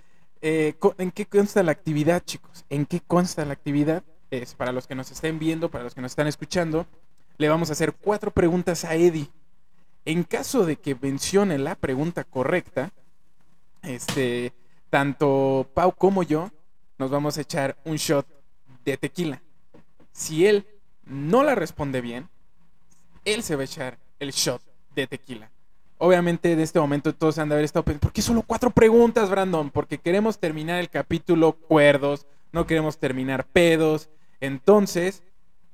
[0.43, 2.65] eh, ¿en qué consta la actividad, chicos?
[2.69, 4.03] ¿En qué consta la actividad?
[4.31, 6.87] Es para los que nos estén viendo, para los que nos están escuchando,
[7.39, 9.31] le vamos a hacer cuatro preguntas a Eddie.
[10.05, 12.91] En caso de que mencione la pregunta correcta,
[13.83, 14.53] este,
[14.91, 16.51] tanto Pau como yo
[16.99, 18.27] nos vamos a echar un shot
[18.85, 19.41] de tequila.
[20.11, 20.67] Si él
[21.05, 22.29] no la responde bien,
[23.25, 24.61] él se va a echar el shot
[24.95, 25.52] de tequila.
[26.05, 29.31] Obviamente en este momento todos han de haber estado pensando, ¿por qué solo cuatro preguntas,
[29.31, 29.71] Brandon?
[29.71, 34.09] Porque queremos terminar el capítulo cuerdos, no queremos terminar pedos.
[34.41, 35.23] Entonces,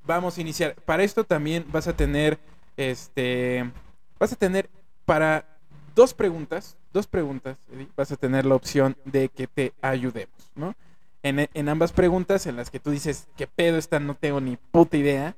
[0.04, 0.74] vamos a iniciar.
[0.84, 2.38] Para esto también vas a tener,
[2.76, 3.70] este,
[4.18, 4.68] vas a tener
[5.06, 5.46] para
[5.94, 7.56] dos preguntas, dos preguntas,
[7.96, 10.74] vas a tener la opción de que te ayudemos, ¿no?
[11.22, 13.98] En, en ambas preguntas en las que tú dices, ¿qué pedo esta?
[13.98, 15.36] No tengo ni puta idea.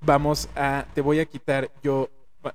[0.00, 2.08] Vamos a, te voy a quitar yo,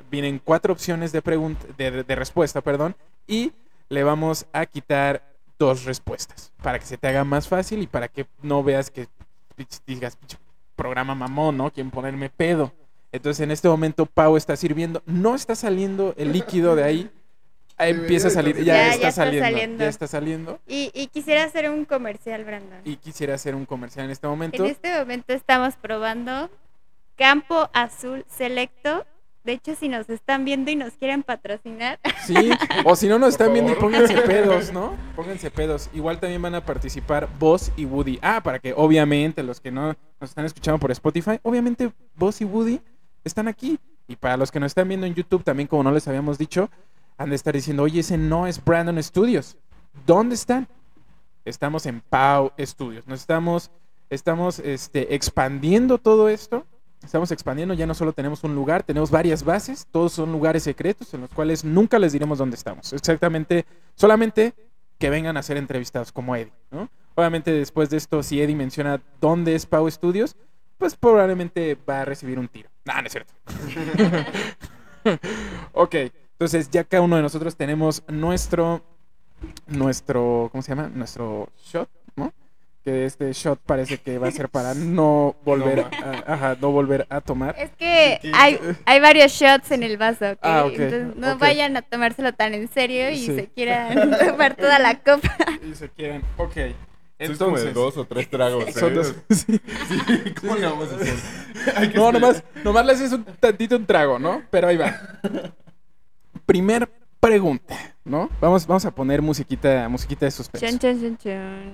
[0.09, 2.95] vienen cuatro opciones de pregunta, de, de- respuesta, perdón,
[3.27, 3.51] y
[3.89, 5.21] le vamos a quitar
[5.59, 9.07] dos respuestas para que se te haga más fácil y para que no veas que
[9.85, 10.37] digas, "Pinche
[10.75, 11.71] programa mamón, ¿no?
[11.71, 12.73] Quieren ponerme pedo.
[13.11, 17.09] Entonces en este momento Pau está sirviendo, no está saliendo el líquido de ahí.
[17.77, 19.83] Empieza a salir, ya, Ya, ya está, está saliendo, saliendo.
[19.83, 20.59] ya está saliendo.
[20.67, 22.79] Y, y quisiera hacer un comercial, Brandon.
[22.85, 24.63] Y quisiera hacer un comercial en este momento.
[24.63, 26.49] En este momento estamos probando
[27.15, 29.05] Campo Azul Selecto.
[29.45, 32.49] De hecho, si nos están viendo y nos quieren patrocinar, Sí,
[32.83, 34.95] o si no nos están viendo y pónganse pedos, ¿no?
[35.15, 35.87] Pónganse pedos.
[35.93, 38.17] Igual también van a participar Boss y Woody.
[38.23, 42.45] Ah, para que obviamente los que no nos están escuchando por Spotify, obviamente Boss y
[42.45, 42.81] Woody
[43.23, 43.77] están aquí.
[44.07, 46.71] Y para los que nos están viendo en YouTube, también como no les habíamos dicho,
[47.19, 49.57] han de estar diciendo, oye, ese no es Brandon Studios.
[50.07, 50.67] ¿Dónde están?
[51.45, 53.05] Estamos en Pau Studios.
[53.05, 53.69] Nos estamos,
[54.09, 56.65] estamos este, expandiendo todo esto.
[57.05, 61.13] Estamos expandiendo, ya no solo tenemos un lugar, tenemos varias bases, todos son lugares secretos
[61.13, 62.91] en los cuales nunca les diremos dónde estamos.
[62.93, 63.65] Exactamente,
[63.95, 64.53] solamente
[64.97, 66.89] que vengan a ser entrevistados como Eddie, ¿no?
[67.13, 70.35] Obviamente después de esto, si Eddie menciona dónde es Pau Studios,
[70.77, 72.69] pues probablemente va a recibir un tiro.
[72.83, 73.33] No, no es cierto.
[75.73, 75.95] ok,
[76.31, 78.83] entonces ya cada uno de nosotros tenemos nuestro,
[79.67, 80.89] nuestro, ¿cómo se llama?
[80.89, 81.89] Nuestro shot.
[82.85, 87.05] Que este shot parece que va a ser para no volver a, ajá, no volver
[87.09, 87.55] a tomar.
[87.57, 90.37] Es que hay, hay varios shots en el vaso, ¿ok?
[90.43, 93.35] Ah, Entonces no vayan a tomárselo tan en serio y Sí.
[93.35, 95.35] se quieran tomar toda la copa.
[95.67, 96.55] Y se quieren, ok.
[96.57, 98.71] es como de Entonces, dos o tres tragos.
[98.73, 98.95] son ¿eh?
[98.95, 99.59] dos- sí.
[100.41, 101.13] ¿Cómo le vamos a hacer?
[101.77, 104.43] Hay que No, nomás, nomás le haces un tantito un trago, ¿no?
[104.51, 104.95] Pero ahí va.
[106.45, 106.87] Primer
[107.19, 108.29] pregunta, ¿no?
[108.39, 110.67] Vamos, vamos a poner musiquita, musiquita de suspenso.
[110.77, 111.73] Chon, chon, chon,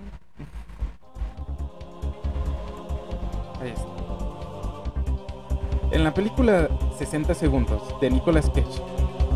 [5.92, 8.82] En la película 60 segundos de Nicolas Cage,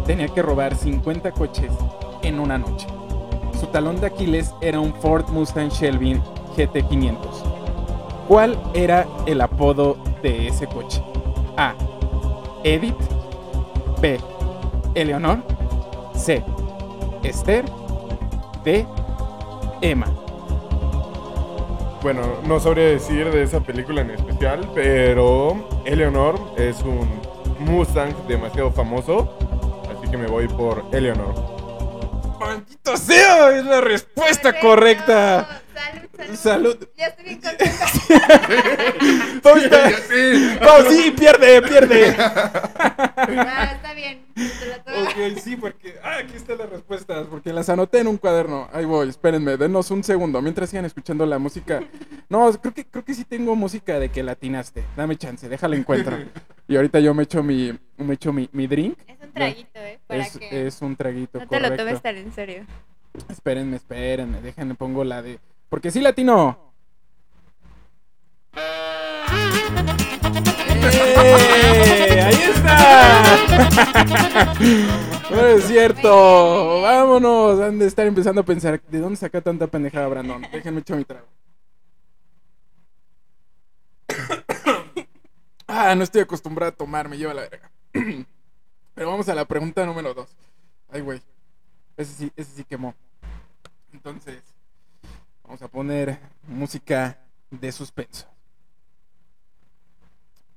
[0.06, 1.72] tenía que robar 50 coches
[2.22, 2.88] en una noche.
[3.60, 6.22] Su talón de Aquiles era un Ford Mustang Shelby
[6.56, 7.18] GT500.
[8.30, 11.04] ¿Cuál era el apodo de ese coche?
[11.58, 11.74] A.
[12.64, 12.96] Edith.
[14.02, 14.18] B.
[14.96, 15.40] Eleonor.
[16.16, 16.42] C.
[17.24, 17.66] Esther.
[18.64, 18.86] D.
[19.82, 20.08] Emma.
[22.02, 27.22] Bueno, no sabría decir de esa película en especial, pero Eleanor es un
[27.60, 29.38] Mustang demasiado famoso,
[29.96, 31.36] así que me voy por Eleanor.
[32.40, 33.56] ¡Maldito sea!
[33.56, 35.62] Es la respuesta correcta.
[36.36, 36.78] Salud.
[36.98, 37.86] Ya estoy bien contenta.
[39.44, 40.58] Pau está- Sí.
[40.60, 42.16] Pau, sí, pierde, pierde.
[42.18, 44.26] Ah, está bien.
[44.36, 44.98] Te la tomo.
[45.04, 45.96] Ok, sí, porque.
[46.04, 47.28] Ah, aquí están las respuestas.
[47.28, 48.68] Porque las anoté en un cuaderno.
[48.74, 50.42] Ahí voy, espérenme, denos un segundo.
[50.42, 51.82] Mientras sigan escuchando la música.
[52.30, 54.84] No, creo que, creo que sí tengo música de que latinaste.
[54.96, 56.18] Dame chance, déjala encuentro.
[56.68, 58.98] Y ahorita yo me echo mi, me echo mi, mi drink.
[59.08, 60.00] Es un traguito, ¿eh?
[60.08, 62.66] Para Es, que es un traguito, no te lo tomes tan en serio.
[63.30, 65.40] Espérenme, espérenme, déjenme pongo la de.
[65.70, 66.74] Porque sí latino.
[70.88, 72.22] ¡Eh!
[72.26, 73.36] ¡Ahí está!
[75.32, 76.82] No es cierto.
[76.82, 77.60] Vámonos.
[77.60, 80.42] Han de estar empezando a pensar, ¿de dónde saca tanta pendejada Brandon?
[80.52, 81.28] Déjenme echar mi trago.
[85.68, 87.72] Ah, no estoy acostumbrado a tomar, me lleva la verga.
[88.94, 90.30] Pero vamos a la pregunta número dos.
[90.90, 91.22] Ay, güey.
[91.98, 92.94] Ese sí, ese sí quemó.
[93.92, 94.42] Entonces,
[95.46, 97.20] vamos a poner música
[97.52, 98.28] de suspenso.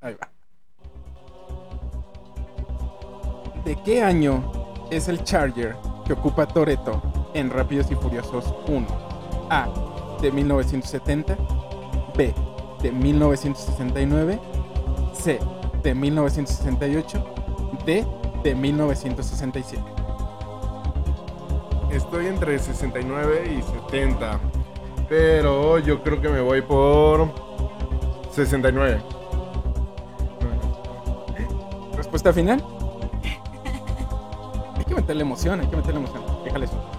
[0.01, 0.31] Ahí va.
[3.65, 4.51] ¿De qué año
[4.91, 8.87] es el Charger que ocupa Toreto en Rápidos y Furiosos 1?
[9.51, 10.19] A.
[10.23, 11.37] De 1970.
[12.17, 12.35] B.
[12.83, 14.41] De 1969.
[15.13, 15.39] C.
[15.83, 17.35] De 1968.
[17.85, 18.07] D.
[18.43, 19.83] De 1967.
[21.91, 24.39] Estoy entre 69 y 70,
[25.09, 27.33] pero yo creo que me voy por
[28.33, 29.01] 69.
[31.97, 32.63] ¿Respuesta final?
[34.77, 36.23] Hay que meterle emoción, hay que meterle emoción.
[36.45, 36.99] Déjale eso.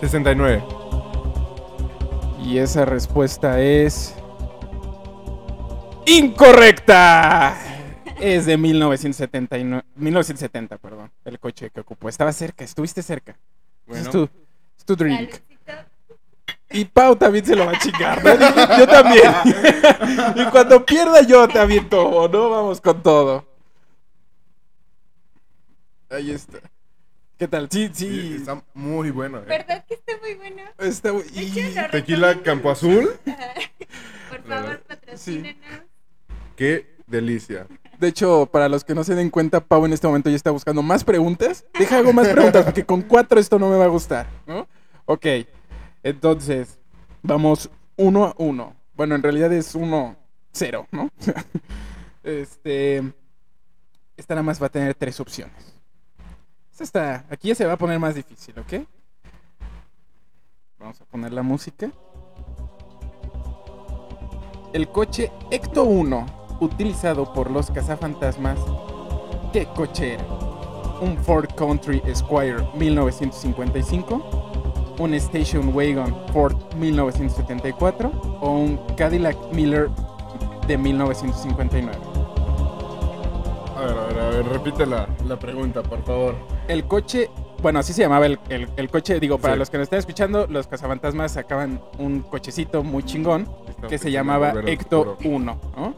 [0.00, 0.62] 69.
[2.44, 4.14] Y esa respuesta es.
[6.06, 7.56] ¡Incorrecta!
[8.18, 11.10] Es de 1979, 1970, perdón.
[11.24, 12.08] El coche que ocupó.
[12.08, 13.36] Estaba cerca, estuviste cerca.
[13.90, 14.28] Bueno, Es, tu,
[14.78, 15.30] es tu drink.
[16.72, 18.78] Y Pau también se lo va a chingar, ¿no?
[18.78, 19.24] Yo también.
[20.36, 22.48] y cuando pierda yo también tomo, ¿no?
[22.48, 23.44] Vamos con todo.
[26.08, 26.58] Ahí está.
[27.38, 27.68] ¿Qué tal?
[27.70, 28.34] Sí, sí, sí.
[28.36, 29.38] está muy bueno.
[29.38, 29.44] eh.
[29.48, 30.62] ¿Verdad que está muy bueno?
[30.78, 32.40] Está, De y- hecho, Tequila.
[32.42, 33.18] Campo Azul,
[34.28, 35.80] Por favor, patrocínenos.
[36.54, 37.66] qué delicia.
[38.00, 40.50] De hecho, para los que no se den cuenta, Pau en este momento ya está
[40.50, 41.66] buscando más preguntas.
[41.78, 44.66] Deja hago más preguntas porque con cuatro esto no me va a gustar, ¿no?
[45.04, 45.26] Ok,
[46.02, 46.78] entonces,
[47.22, 48.74] vamos uno a uno.
[48.94, 50.16] Bueno, en realidad es uno
[50.50, 51.10] cero, ¿no?
[52.22, 53.12] este,
[54.16, 55.74] esta nada más va a tener tres opciones.
[56.72, 58.86] Esta está, aquí ya se va a poner más difícil, ¿ok?
[60.78, 61.90] Vamos a poner la música.
[64.72, 68.58] El coche Ecto 1 utilizado por los cazafantasmas,
[69.52, 70.24] ¿qué coche era?
[71.00, 74.94] ¿Un Ford Country Esquire 1955?
[74.98, 78.10] ¿Un Station Wagon Ford 1974?
[78.40, 79.88] ¿O un Cadillac Miller
[80.66, 81.98] de 1959?
[83.76, 86.34] A ver, a ver, a ver, repite la, la pregunta, por favor.
[86.68, 87.30] El coche,
[87.62, 89.58] bueno, así se llamaba el, el- el coche, digo, para Sí.
[89.58, 93.48] los que nos están escuchando, los cazafantasmas sacaban un cochecito muy chingón
[93.88, 95.34] que se llamaba volver al Ecto futuro.
[95.34, 95.94] 1, ¿no?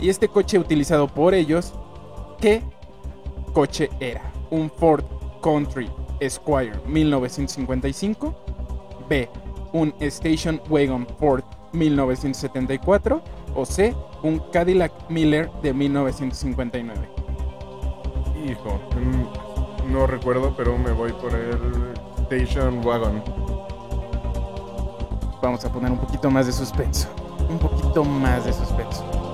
[0.00, 1.74] Y este coche utilizado por ellos,
[2.40, 2.62] ¿qué
[3.52, 4.32] coche era?
[4.50, 5.04] ¿Un Ford
[5.42, 8.34] Country Esquire 1955?
[9.08, 9.28] B.
[9.72, 13.22] ¿Un Station Wagon Ford 1974?
[13.54, 13.94] ¿O C.
[14.22, 17.08] ¿Un Cadillac Miller de 1959?
[18.46, 23.22] Hijo, mm, no recuerdo, pero me voy por el Station Wagon.
[25.42, 27.08] Vamos a poner un poquito más de suspenso.
[27.50, 29.29] Un poquito más de suspenso.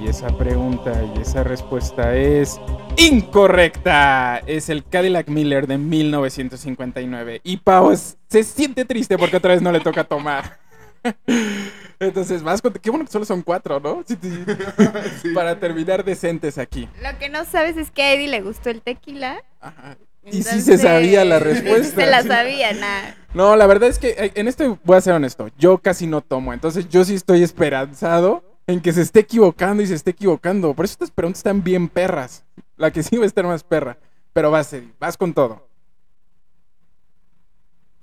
[0.00, 2.58] Y esa pregunta y esa respuesta es
[2.96, 4.38] incorrecta.
[4.46, 7.42] Es el Cadillac Miller de 1959.
[7.44, 10.58] Y Pau se siente triste porque otra vez no le toca tomar.
[12.00, 12.72] Entonces, vas con...
[12.72, 14.02] Qué bueno que solo son cuatro, ¿no?
[15.20, 15.34] Sí.
[15.34, 16.88] Para terminar decentes aquí.
[17.02, 19.42] Lo que no sabes es que a Eddie le gustó el tequila.
[19.60, 19.98] Ajá.
[20.24, 22.04] Y sí se sabía la respuesta.
[22.04, 23.16] Se la sabía, nada.
[23.34, 25.48] No, la verdad es que eh, en esto voy a ser honesto.
[25.58, 26.54] Yo casi no tomo.
[26.54, 30.74] Entonces yo sí estoy esperanzado en que se esté equivocando y se esté equivocando.
[30.74, 32.44] Por eso estas preguntas están bien perras.
[32.76, 33.98] La que sí va a estar más perra.
[34.32, 35.66] Pero vas, Eddie, vas con todo.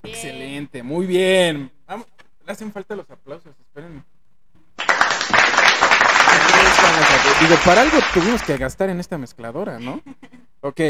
[0.03, 0.15] Bien.
[0.15, 1.71] Excelente, muy bien.
[1.87, 2.07] Vamos,
[2.45, 4.03] le hacen falta los aplausos, esperen.
[7.39, 10.01] Digo, para algo tuvimos que gastar en esta mezcladora, ¿no?
[10.61, 10.81] Ok.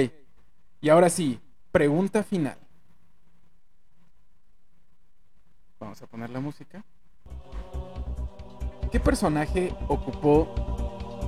[0.80, 1.40] Y ahora sí,
[1.72, 2.58] pregunta final.
[5.80, 6.84] Vamos a poner la música.
[8.92, 10.48] ¿Qué personaje ocupó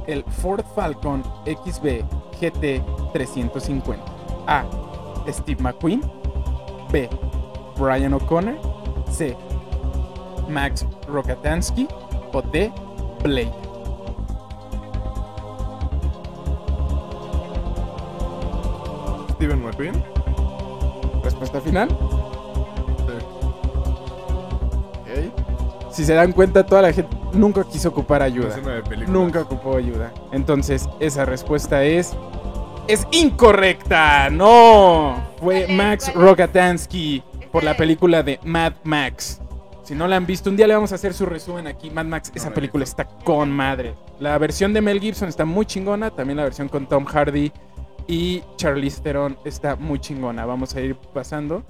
[0.08, 2.04] el Ford Falcon XB
[2.40, 2.82] GT
[3.14, 4.06] 350?
[4.48, 4.66] A.
[5.28, 6.02] Steve McQueen.
[6.92, 7.10] B.
[7.78, 8.56] Brian O'Connor.
[9.12, 9.36] C.
[10.48, 11.88] Max Rokatansky.
[12.32, 12.72] O D.
[13.24, 13.52] Blade.
[19.34, 20.04] Steven McQueen.
[21.24, 21.90] Respuesta final.
[25.02, 25.92] Ok.
[25.92, 28.56] Si se dan cuenta, toda la gente nunca quiso ocupar ayuda.
[29.08, 30.12] Nunca ocupó ayuda.
[30.32, 32.16] Entonces, esa respuesta es.
[32.88, 34.30] ¡Es incorrecta!
[34.32, 35.16] ¡No!
[35.40, 35.68] Fue.
[35.68, 36.12] Max.
[36.14, 39.42] Rokatansky por la película de Mad Max.
[39.84, 41.90] Si no la han visto, un día le vamos a hacer su resumen aquí.
[41.90, 43.96] Mad Max, esa película está con madre.
[44.20, 46.12] La versión de Mel Gibson está muy chingona.
[46.12, 47.52] También la versión con Tom Hardy
[48.08, 50.46] y Charlize Theron está muy chingona.
[50.46, 51.64] Vamos a ir pasando.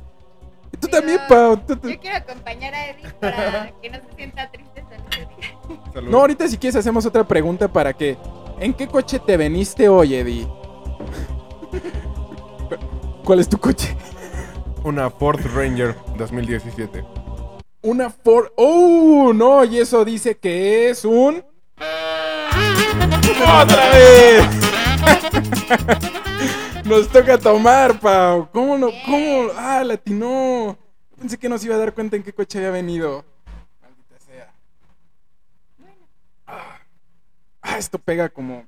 [0.71, 1.57] Y tú Pero también, Pau.
[1.65, 4.78] tú- tú- Yo quiero acompañar a Eddie para que no se sienta triste.
[5.93, 6.09] Salud.
[6.09, 8.17] No, ahorita si quieres hacemos otra pregunta para que...
[8.59, 10.45] ¿En qué coche te veniste hoy, Eddie?
[13.23, 13.95] ¿Cuál es tu coche?
[14.83, 17.03] Una Ford Ranger 2017.
[17.81, 18.47] Una Ford...
[18.55, 19.31] ¡Oh!
[19.33, 21.43] No, y eso dice que es un...
[23.61, 24.45] ¡Otra vez!
[26.85, 28.49] Nos toca tomar, Pau.
[28.51, 28.89] ¿Cómo no?
[29.05, 29.49] ¿Cómo?
[29.55, 30.77] Ah, latinó.
[31.17, 33.25] Pensé que nos iba a dar cuenta en qué coche había venido.
[33.81, 34.53] Maldita sea.
[36.47, 36.79] Ah,
[37.69, 38.65] Ah, esto pega como...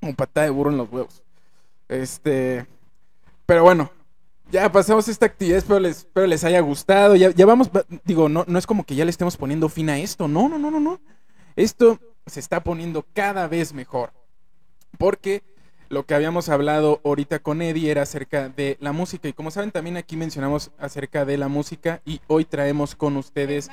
[0.00, 1.22] Como patada de burro en los huevos.
[1.88, 2.66] Este...
[3.46, 3.90] Pero bueno,
[4.50, 7.14] ya pasamos esta actividad, espero les, espero les haya gustado.
[7.16, 9.90] Ya, ya vamos, va- digo, no, no es como que ya le estemos poniendo fin
[9.90, 10.28] a esto.
[10.28, 11.00] No, no, no, no, no.
[11.56, 14.12] Esto se está poniendo cada vez mejor.
[14.96, 15.42] Porque
[15.90, 19.28] lo que habíamos hablado ahorita con Eddie era acerca de la música.
[19.28, 22.00] Y como saben, también aquí mencionamos acerca de la música.
[22.06, 23.70] Y hoy traemos con ustedes.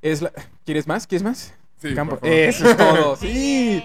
[0.00, 0.30] Es la...
[0.64, 1.06] ¿Quieres más?
[1.08, 1.54] ¿Quieres más?
[1.78, 2.18] Sí, Campo.
[2.22, 3.16] Eso es todo.
[3.20, 3.84] Sí.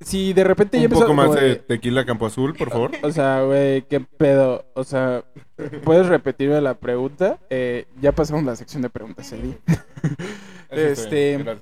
[0.00, 2.92] Si de repente ya Un empezó poco más de tequila Campo Azul, por favor.
[3.02, 4.64] o sea, güey, qué pedo.
[4.74, 5.22] O sea,
[5.84, 7.38] ¿puedes repetirme la pregunta?
[7.50, 9.30] Eh, ya pasamos la sección de preguntas,
[10.70, 11.60] está este- bien.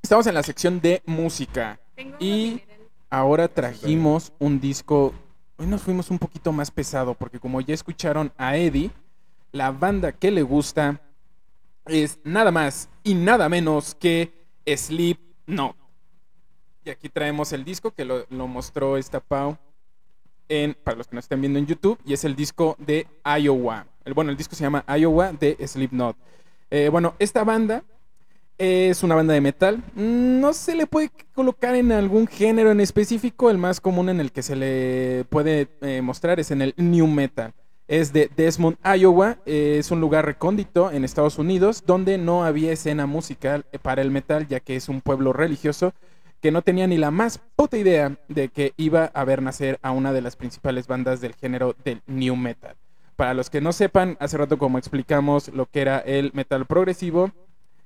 [0.00, 1.80] Estamos en la sección de música.
[1.96, 2.62] Tengo Y-.
[3.10, 5.12] Ahora trajimos un disco.
[5.56, 8.90] Hoy nos fuimos un poquito más pesado porque como ya escucharon a Eddie,
[9.50, 11.00] la banda que le gusta
[11.86, 14.35] es nada más y nada menos que
[14.66, 15.76] Sleep No.
[16.84, 19.58] Y aquí traemos el disco que lo, mostró esta Pau
[20.48, 23.86] en, para los que nos estén viendo en YouTube, y es el disco de Iowa.
[24.04, 26.16] El, bueno, el disco se llama Iowa de Slipknot.
[26.70, 27.82] Eh, bueno, esta banda
[28.58, 29.82] es una banda de metal.
[29.94, 33.50] Mm, No se le puede colocar en algún género en específico.
[33.50, 37.06] El más común en el que se le puede eh, mostrar es en el new
[37.06, 37.52] metal.
[37.88, 39.38] Es de Desmond, Iowa.
[39.46, 44.10] Es un lugar recóndito en Estados Unidos donde no había escena musical eh, para el
[44.10, 45.92] metal, ya que es un pueblo religioso
[46.40, 49.90] que no tenía ni la más puta idea de que iba a ver nacer a
[49.90, 52.76] una de las principales bandas del género del new metal.
[53.16, 57.32] Para los que no sepan, hace rato como explicamos lo que era el metal progresivo,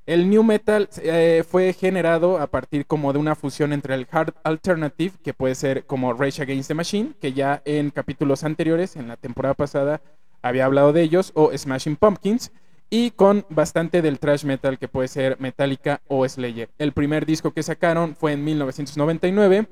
[0.07, 4.35] el new metal eh, fue generado a partir como de una fusión entre el hard
[4.43, 9.09] alternative, que puede ser como Rage Against the Machine, que ya en capítulos anteriores, en
[9.09, 10.01] la temporada pasada,
[10.43, 12.51] había hablado de ellos, o Smashing Pumpkins,
[12.89, 16.71] y con bastante del thrash metal que puede ser Metallica o Slayer.
[16.79, 19.69] El primer disco que sacaron fue en 1999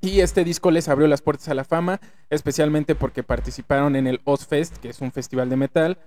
[0.00, 2.00] y este disco les abrió las puertas a la fama,
[2.30, 5.98] especialmente porque participaron en el Ozfest, que es un festival de metal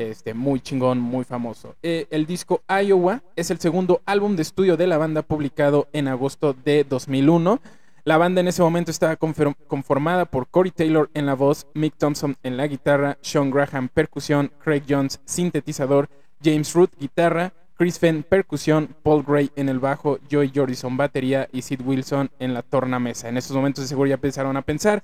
[0.00, 1.76] este, muy chingón, muy famoso.
[1.82, 6.08] Eh, el disco Iowa es el segundo álbum de estudio de la banda publicado en
[6.08, 7.60] agosto de 2001.
[8.04, 12.36] La banda en ese momento estaba conformada por Corey Taylor en la voz, Mick Thompson
[12.42, 16.08] en la guitarra, Sean Graham percusión, Craig Jones sintetizador,
[16.42, 21.62] James Root, guitarra, Chris Fenn, percusión, Paul Gray en el bajo, Joey Jordison, batería y
[21.62, 23.28] Sid Wilson en la tornamesa.
[23.28, 25.02] En estos momentos de seguro ya empezaron a pensar.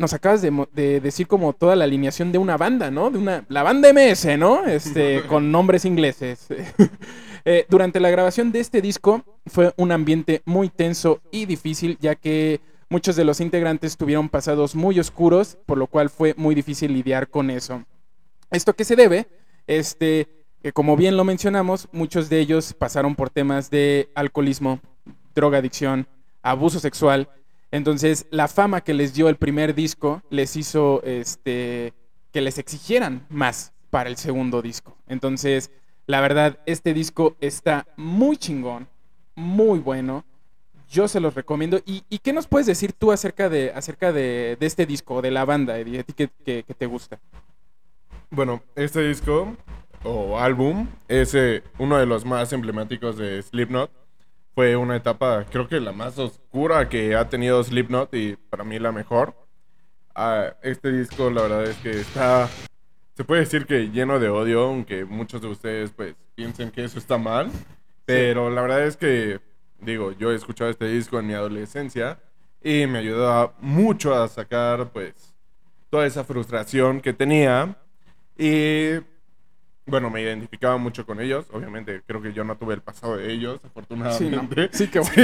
[0.00, 3.10] Nos acabas de, de decir como toda la alineación de una banda, ¿no?
[3.10, 4.64] De una, la banda MS, ¿no?
[4.64, 6.46] Este, con nombres ingleses.
[7.46, 12.14] Eh, durante la grabación de este disco fue un ambiente muy tenso y difícil, ya
[12.14, 16.92] que muchos de los integrantes tuvieron pasados muy oscuros, por lo cual fue muy difícil
[16.92, 17.82] lidiar con eso.
[18.50, 19.26] ¿Esto qué se debe?
[19.66, 20.28] Este,
[20.62, 24.80] que como bien lo mencionamos, muchos de ellos pasaron por temas de alcoholismo,
[25.34, 26.06] drogadicción,
[26.42, 27.30] abuso sexual.
[27.70, 31.94] Entonces, la fama que les dio el primer disco les hizo este,
[32.32, 34.96] que les exigieran más para el segundo disco.
[35.06, 35.70] Entonces,
[36.06, 38.88] la verdad, este disco está muy chingón,
[39.34, 40.24] muy bueno.
[40.88, 41.80] Yo se los recomiendo.
[41.86, 45.44] ¿Y, y qué nos puedes decir tú acerca de, acerca de, este disco, de la
[45.44, 46.00] banda, Eddie?
[46.00, 47.20] ¿A qué te gusta?
[48.30, 49.56] Bueno, este disco
[50.04, 53.90] o álbum es eh, uno de los más emblemáticos de Slipknot.
[54.60, 58.78] Fue una etapa, creo que la más oscura que ha tenido Slipknot y para mí
[58.78, 59.34] la mejor.
[60.14, 62.46] Ah, este disco la verdad es que está,
[63.14, 66.98] se puede decir que lleno de odio, aunque muchos de ustedes pues piensen que eso
[66.98, 67.50] está mal.
[68.04, 69.40] Pero la verdad es que,
[69.80, 72.18] digo, yo he escuchado este disco en mi adolescencia
[72.62, 75.34] y me ayudó mucho a sacar pues
[75.88, 77.78] toda esa frustración que tenía
[78.36, 78.96] y
[79.90, 81.46] bueno, me identificaba mucho con ellos.
[81.52, 84.70] Obviamente, creo que yo no tuve el pasado de ellos, afortunadamente.
[84.72, 85.14] Sí, qué bueno.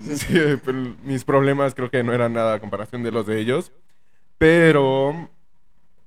[0.00, 3.40] Sí, sí, pero mis problemas creo que no eran nada a comparación de los de
[3.40, 3.72] ellos.
[4.38, 5.30] Pero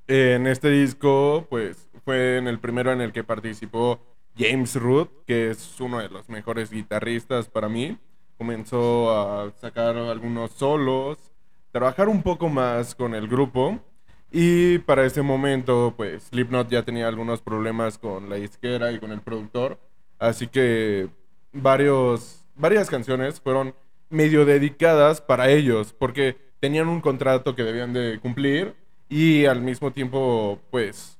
[0.07, 3.99] eh, en este disco, pues fue en el primero en el que participó
[4.37, 7.97] James Root, que es uno de los mejores guitarristas para mí.
[8.37, 11.17] Comenzó a sacar algunos solos,
[11.71, 13.79] trabajar un poco más con el grupo.
[14.31, 19.11] Y para ese momento, pues Slipknot ya tenía algunos problemas con la disquera y con
[19.11, 19.79] el productor.
[20.19, 21.09] Así que
[21.53, 23.73] varios, varias canciones fueron
[24.09, 28.75] medio dedicadas para ellos, porque tenían un contrato que debían de cumplir
[29.09, 31.17] y al mismo tiempo, pues,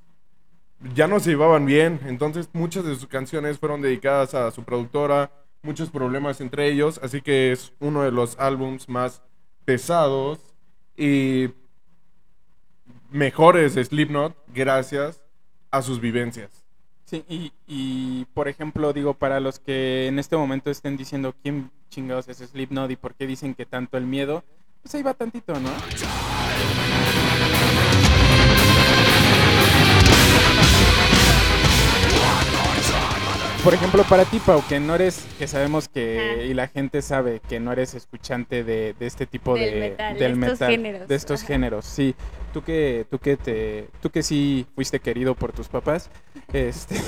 [0.94, 2.00] ya no se llevaban bien.
[2.06, 5.32] Entonces muchas de sus canciones fueron dedicadas a su productora,
[5.62, 9.22] muchos problemas entre ellos, así que es uno de los álbums más
[9.66, 10.40] pesados
[10.96, 11.50] y
[13.10, 15.22] mejores de Slipknot gracias
[15.72, 16.66] a sus vivencias.
[17.06, 21.72] Sí, y, y, por ejemplo, digo, para los que en este momento estén diciendo quién
[21.90, 24.44] chingados es Slipknot y por qué dicen que tanto el miedo,
[24.82, 25.70] pues ahí va tantito, ¿no?
[33.68, 36.44] Por ejemplo, para ti, Pau, que no eres, que sabemos que, Ajá.
[36.44, 40.14] y la gente sabe que no eres escuchante de, de este tipo Del de, metal,
[40.14, 41.48] de del estos metal, géneros, de estos ajá.
[41.48, 42.16] géneros, sí.
[42.54, 46.10] Tú que, tú que te, tú que sí fuiste querido por tus papás,
[46.54, 46.96] este.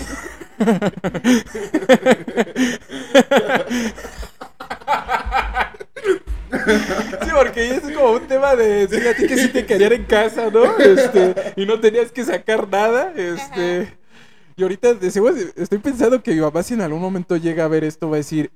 [7.22, 10.04] Sí, porque es como un tema de sí, a ti que sí te querían en
[10.04, 10.78] casa, ¿no?
[10.78, 13.99] Este, y no tenías que sacar nada, este.
[14.60, 14.98] Y ahorita
[15.56, 18.18] estoy pensando que mi mamá si en algún momento llega a ver esto va a
[18.18, 18.52] decir,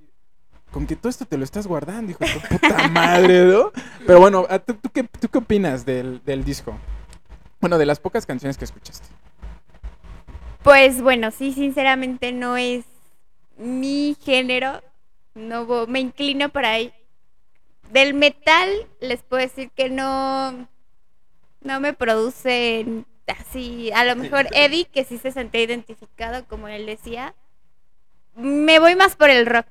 [0.70, 3.72] con que todo esto te lo estás guardando, hijo de puta madre, ¿no?
[4.06, 6.78] Pero bueno, ¿a ¿tú, tú qué, tú qué opinas del, del disco?
[7.62, 9.08] Bueno, de las pocas canciones que escuchaste.
[10.62, 12.84] Pues bueno, sí, sinceramente no es
[13.58, 14.82] mi género.
[15.36, 16.92] No me inclino por ahí.
[17.94, 20.68] Del metal les puedo decir que no
[21.62, 26.86] no me produce así, a lo mejor Eddie que sí se sentía identificado como él
[26.86, 27.34] decía.
[28.36, 29.68] Me voy más por el rock,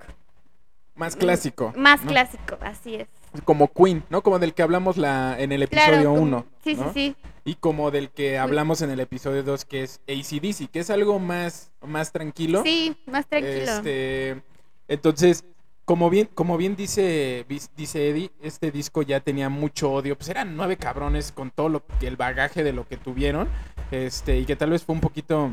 [0.95, 1.73] Más clásico.
[1.77, 2.11] más ¿no?
[2.13, 3.09] clásico, así es.
[3.45, 4.23] Como Queen, ¿no?
[4.23, 6.47] Como del que hablamos la, en el episodio como- 1.
[6.63, 7.17] Sí, sí, sí.
[7.45, 11.19] Y como del que hablamos en el episodio 2, que es ACDC, que es algo
[11.19, 12.63] más, más tranquilo.
[12.63, 13.73] Sí, más tranquilo.
[13.73, 14.43] Este,
[14.87, 15.45] entonces,
[15.93, 17.45] como bien, como bien dice,
[17.76, 20.16] dice Eddie, este disco ya tenía mucho odio.
[20.16, 23.47] Pues eran nueve cabrones con todo lo el bagaje de lo que tuvieron.
[23.90, 25.51] Este, y que tal vez fue un poquito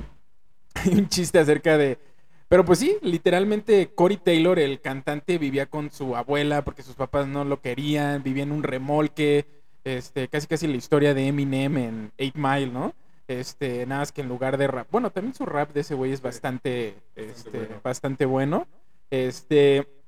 [0.94, 2.00] un chiste acerca de.
[2.48, 7.28] Pero pues sí, literalmente Cory Taylor, el cantante, vivía con su abuela porque sus papás
[7.28, 9.46] no lo querían, vivía en un remolque,
[9.84, 12.94] este, casi casi la historia de Eminem en 8 Mile, ¿no?
[13.28, 14.88] Este, nada más que en lugar de rap.
[14.90, 17.82] Bueno, también su rap de ese güey es bastante, este, bueno.
[17.84, 18.68] bastante bueno.
[19.12, 19.99] Este,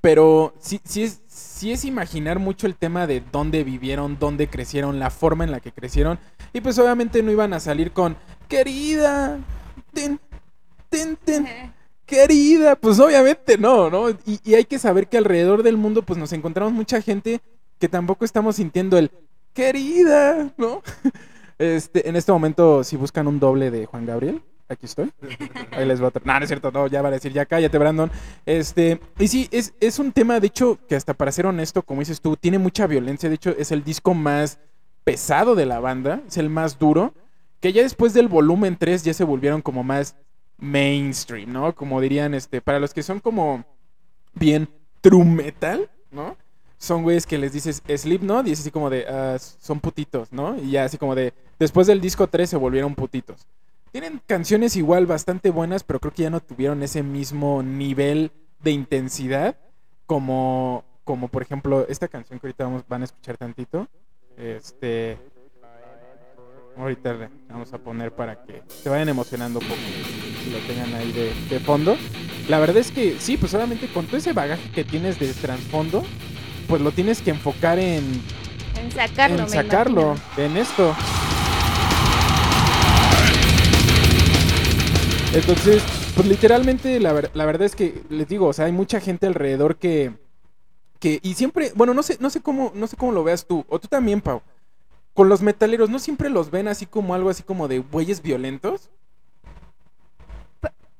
[0.00, 4.98] pero sí, sí, es, sí es imaginar mucho el tema de dónde vivieron, dónde crecieron,
[4.98, 6.18] la forma en la que crecieron.
[6.52, 8.16] Y pues obviamente no iban a salir con,
[8.48, 9.38] querida,
[9.92, 10.18] ten,
[10.88, 11.46] ten, ten,
[12.06, 12.76] querida.
[12.76, 14.10] Pues obviamente no, ¿no?
[14.10, 17.40] Y, y hay que saber que alrededor del mundo pues nos encontramos mucha gente
[17.78, 19.10] que tampoco estamos sintiendo el,
[19.52, 20.82] querida, ¿no?
[21.58, 24.40] Este, en este momento si buscan un doble de Juan Gabriel,
[24.70, 25.12] aquí estoy.
[25.72, 27.76] Ahí les voy a No, no es cierto, no, ya va a decir, ya cállate,
[27.76, 28.10] Brandon.
[28.46, 32.00] Este, y sí, es, es un tema, de hecho, que hasta para ser honesto, como
[32.00, 33.28] dices tú, tiene mucha violencia.
[33.28, 34.58] De hecho, es el disco más
[35.04, 37.12] pesado de la banda, es el más duro.
[37.60, 40.16] Que ya después del volumen 3 ya se volvieron como más
[40.56, 41.74] mainstream, ¿no?
[41.74, 43.64] Como dirían, este, para los que son como
[44.34, 44.68] bien
[45.02, 46.36] true metal, ¿no?
[46.78, 50.56] Son güeyes que les dices Slipknot y es así como de, ah, son putitos, ¿no?
[50.56, 53.46] Y ya así como de, después del disco 3 se volvieron putitos.
[53.92, 58.30] Tienen canciones igual bastante buenas, pero creo que ya no tuvieron ese mismo nivel
[58.62, 59.56] de intensidad
[60.06, 63.88] como, como por ejemplo, esta canción que ahorita vamos, van a escuchar tantito.
[64.36, 65.18] Este,
[66.76, 69.80] ahorita le vamos a poner para que se vayan emocionando un poco
[70.46, 71.96] y lo tengan ahí de, de fondo.
[72.48, 76.04] La verdad es que sí, pues solamente con todo ese bagaje que tienes de trasfondo,
[76.68, 78.22] pues lo tienes que enfocar en,
[78.76, 80.94] En sacarlo, en sacarlo, en esto.
[85.32, 89.00] Entonces, pues literalmente la, ver- la verdad es que les digo, o sea, hay mucha
[89.00, 90.12] gente alrededor que
[91.00, 93.64] que y siempre, bueno, no sé no sé cómo no sé cómo lo veas tú
[93.68, 94.42] o tú también, Pau.
[95.14, 98.90] Con los metaleros no siempre los ven así como algo así como de güeyes violentos.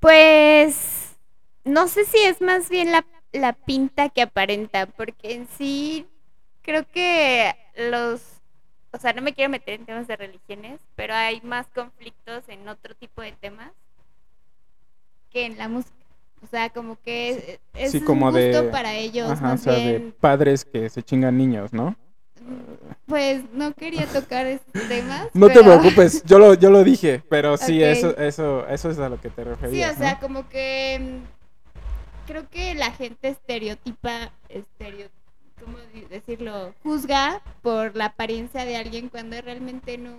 [0.00, 1.16] Pues
[1.64, 6.06] no sé si es más bien la, la pinta que aparenta, porque en sí
[6.62, 8.22] creo que los,
[8.92, 12.66] o sea, no me quiero meter en temas de religiones, pero hay más conflictos en
[12.68, 13.72] otro tipo de temas
[15.30, 15.94] que en la música.
[16.42, 19.74] O sea, como que es Sí, un como gusto de- para ellos, Ajá, o sea,
[19.74, 21.96] de padres que se chingan niños, ¿no?
[23.06, 25.26] Pues no quería tocar esos temas.
[25.34, 29.08] No te preocupes, yo lo, yo lo dije, pero sí, eso, eso, eso es a
[29.08, 29.96] lo que te Sí, referías.
[29.96, 30.20] o sea, ¿no?
[30.20, 35.08] como que mm, creo que la gente estereotipa, estereo,
[35.62, 35.76] ¿cómo
[36.08, 36.72] decirlo?
[36.82, 40.12] Juzga por la apariencia de alguien cuando realmente no,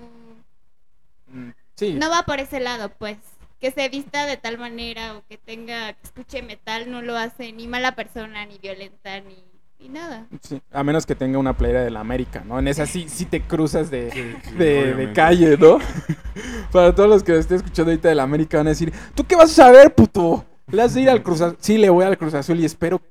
[1.27, 3.17] Mm, Sí, no va por ese lado, pues.
[3.61, 7.51] Que se vista de tal manera o que tenga, que escuche metal, no lo hace
[7.53, 9.35] ni mala persona, ni violenta, ni,
[9.79, 10.25] ni nada.
[10.41, 12.57] sí, a menos que tenga una playera de la América, ¿no?
[12.57, 15.77] En esa sí, sí te cruzas de, Sí, sí, de, de calle, ¿no?
[16.71, 19.35] Para todos los que estén escuchando ahorita de la América van a decir, ¿tú qué
[19.35, 20.43] vas a saber, puto?
[20.71, 21.57] ¿Le has de ir al Cruz Azul?
[21.59, 23.01] Sí, le voy al Cruz Azul y espero,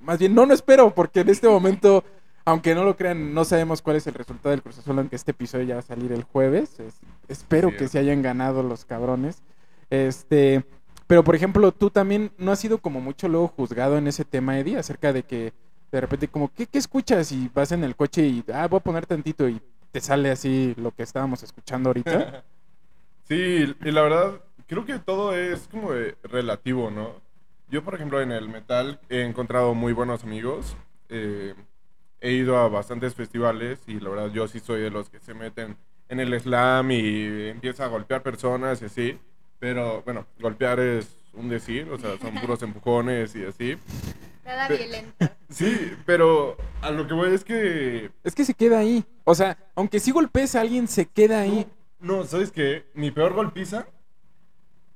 [0.00, 2.04] más bien, no, no espero, porque en este momento,
[2.44, 5.30] aunque no lo crean, no sabemos cuál es el resultado del Cruz Azul, aunque este
[5.30, 6.80] episodio ya va a salir el jueves.
[6.80, 9.42] Es- espero Sí, que se hayan ganado los cabrones.
[9.90, 10.64] Este,
[11.06, 14.58] pero por ejemplo, tú también no has sido como mucho luego juzgado en ese tema,
[14.58, 15.52] Eddie, acerca de que
[15.92, 17.32] de repente como, ¿qué, qué escuchas?
[17.32, 19.60] Y vas en el coche y, ah, voy a poner tantito y
[19.92, 22.44] te sale así lo que estábamos escuchando ahorita.
[23.24, 27.20] Sí, y la verdad, creo que todo es como de relativo, ¿no?
[27.68, 30.76] Yo, por ejemplo, en el metal he encontrado muy buenos amigos.
[31.08, 31.54] eh,
[32.20, 35.34] he ido a bastantes festivales y la verdad yo sí soy de los que se
[35.34, 35.76] meten
[36.08, 39.18] en el slam y empieza a golpear personas y así.
[39.58, 43.76] Pero bueno, golpear es un decir, o sea, son puros empujones y así.
[44.44, 45.26] Nada Pe- violento.
[45.48, 49.04] Sí, pero a lo que voy es que Es que se queda ahí.
[49.24, 51.66] O sea, aunque sí golpees a alguien, se queda ahí.
[52.00, 52.86] No, ¿sabes qué?
[52.94, 53.86] Mi peor golpiza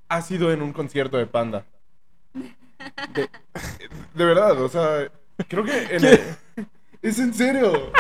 [0.09, 1.65] ha sido en un concierto de Panda.
[2.35, 3.29] De-
[4.15, 5.09] De verdad, o sea,
[5.49, 6.21] creo que en el-
[7.01, 7.93] Es en serio.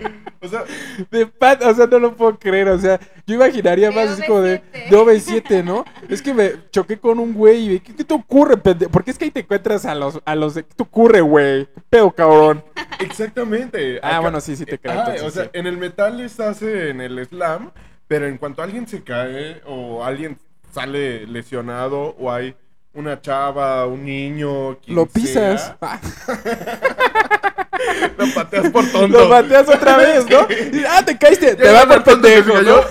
[0.38, 0.64] O sea,
[1.10, 2.68] De pat, o sea, no lo puedo creer.
[2.68, 4.90] O sea, yo imaginaría más así como de, OV7.
[4.90, 5.84] de OV7, ¿no?
[6.08, 8.92] Es que me choqué con un güey y ¿qué, qué te ocurre, pendejo?
[8.92, 11.66] Porque es que ahí te encuentras a los, a los de, ¿qué te ocurre, güey?
[11.66, 12.62] ¿Qué pedo, cabrón?
[13.00, 13.98] exactamente.
[14.02, 15.50] Ah, bueno, sí, sí te creo, Ah, entonces o sea, sí.
[15.54, 17.72] en el metal estás en el slam,
[18.06, 20.38] pero en cuanto alguien se cae o alguien
[20.72, 22.54] sale lesionado o hay
[22.96, 25.62] una chava, un niño, quien Lo pisas.
[25.66, 26.00] sea, Ah,
[28.18, 29.18] lo pateas por tonto.
[29.18, 30.46] lo pateas otra vez, ¿no?
[30.72, 31.48] Y, ah, te caíste.
[31.50, 32.60] Ya Te va por pendejo.
[32.62, 32.80] ¿no?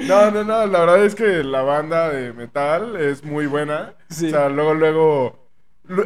[0.00, 3.92] No, no, no, la verdad es que la banda de metal es muy buena.
[4.08, 4.26] Sí.
[4.26, 5.48] O sea, luego, luego,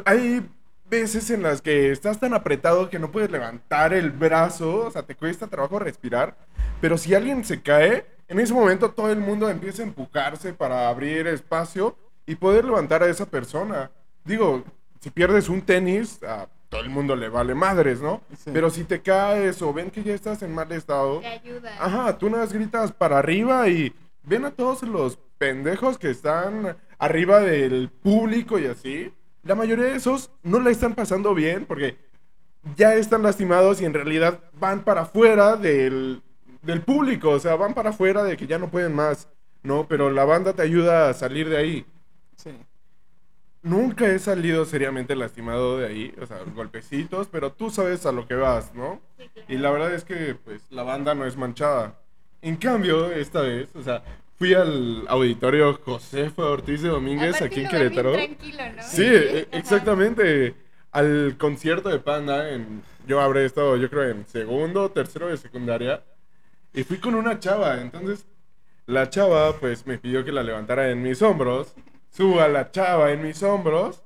[0.05, 0.47] hay
[0.91, 5.05] veces en las que estás tan apretado que no puedes levantar el brazo, o sea,
[5.05, 6.35] te cuesta trabajo respirar,
[6.83, 8.05] pero si alguien se cae,
[8.35, 13.01] en ese momento todo el mundo empieza a empujarse para abrir espacio y poder levantar
[13.05, 13.93] a esa persona.
[14.25, 14.65] Digo,
[14.99, 18.23] si pierdes un tenis, a todo el mundo le vale madres, ¿no?
[18.37, 18.51] Sí.
[18.53, 21.77] Pero si te caes o ven que ya estás en mal estado, Te ayuda.
[21.79, 27.39] Ajá, tú más gritas para arriba y ven a todos los pendejos que están arriba
[27.39, 29.13] del público y así.
[29.45, 31.99] La mayoría de esos no la están pasando bien porque
[32.77, 36.21] ya están lastimados y en realidad van para afuera del,
[36.65, 39.29] del público, o sea, van para afuera de que ya no pueden más,
[39.63, 39.87] ¿no?
[39.89, 41.87] Pero la banda te ayuda a salir de ahí.
[42.37, 42.51] Sí.
[43.63, 48.29] Nunca he salido seriamente lastimado de ahí, o sea, golpecitos, pero tú sabes a lo
[48.29, 49.01] que vas, ¿no?
[49.19, 49.47] Sí, claro.
[49.49, 51.99] Y la verdad es que, pues, la banda no es manchada.
[52.43, 54.03] En cambio, esta vez, o sea,
[54.37, 58.13] fui al auditorio Josefa Ortiz de Domínguez Aparte aquí en Querétaro.
[58.13, 58.83] tranquilo, ¿no?
[58.83, 60.55] Sí, e- exactamente.
[60.93, 66.05] Al concierto de Panda, en, yo habré estado, yo creo, en segundo, tercero de secundaria.
[66.75, 67.81] Y fui con una chava.
[67.81, 68.27] Entonces,
[68.87, 71.75] la chava, pues, me pidió que la levantara en mis hombros.
[72.11, 74.03] Subo a la chava en mis hombros.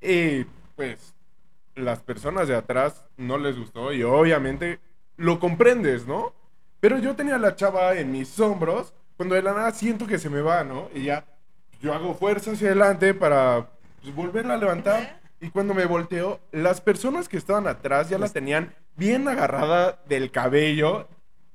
[0.00, 0.44] Y,
[0.76, 1.14] pues,
[1.74, 3.92] las personas de atrás no les gustó.
[3.92, 4.80] Y obviamente
[5.18, 6.32] lo comprendes, ¿no?
[6.80, 8.94] Pero yo tenía a la chava en mis hombros.
[9.18, 10.88] Cuando de la nada siento que se me va, ¿no?
[10.94, 11.26] Y ya
[11.82, 13.68] yo hago fuerza hacia adelante para
[14.00, 15.20] pues, volverla a levantar.
[15.38, 20.30] Y cuando me volteo, las personas que estaban atrás ya la tenían bien agarrada del
[20.30, 21.06] cabello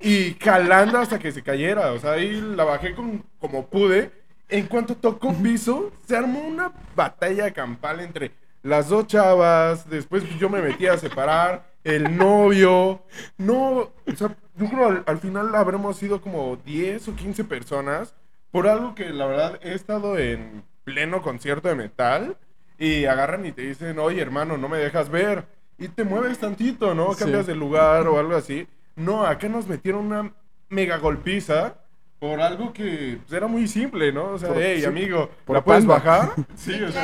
[0.06, 1.92] y jalando hasta que se cayera.
[1.92, 4.12] O sea, ahí la bajé con, como pude.
[4.48, 8.32] En cuanto tocó piso, se armó una batalla campal entre
[8.62, 9.90] las dos chavas.
[9.90, 11.74] Después yo me metí a separar.
[11.84, 13.02] El novio.
[13.38, 18.14] No, o sea, yo creo al, al final habremos sido como 10 o 15 personas.
[18.52, 22.38] Por algo que la verdad he estado en pleno concierto de metal.
[22.78, 25.46] Y agarran y te dicen, oye hermano, no me dejas ver.
[25.80, 27.14] Y te mueves tantito, ¿no?
[27.14, 27.22] Sí.
[27.22, 28.68] Cambias de lugar o algo así.
[28.96, 30.34] No, acá nos metieron una
[30.70, 31.76] mega golpiza
[32.20, 34.32] por algo que pues, era muy simple, ¿no?
[34.32, 35.96] O sea, Por- hey, sí, amigo, ¿la puedes panda.
[35.96, 36.34] bajar?
[36.56, 37.04] Sí, o sea,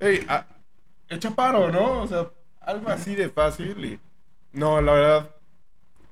[0.00, 0.46] hey, ah,
[1.08, 2.02] echa paro, ¿no?
[2.02, 2.30] O sea,
[2.60, 4.00] algo así de fácil y...
[4.52, 5.30] No, la verdad,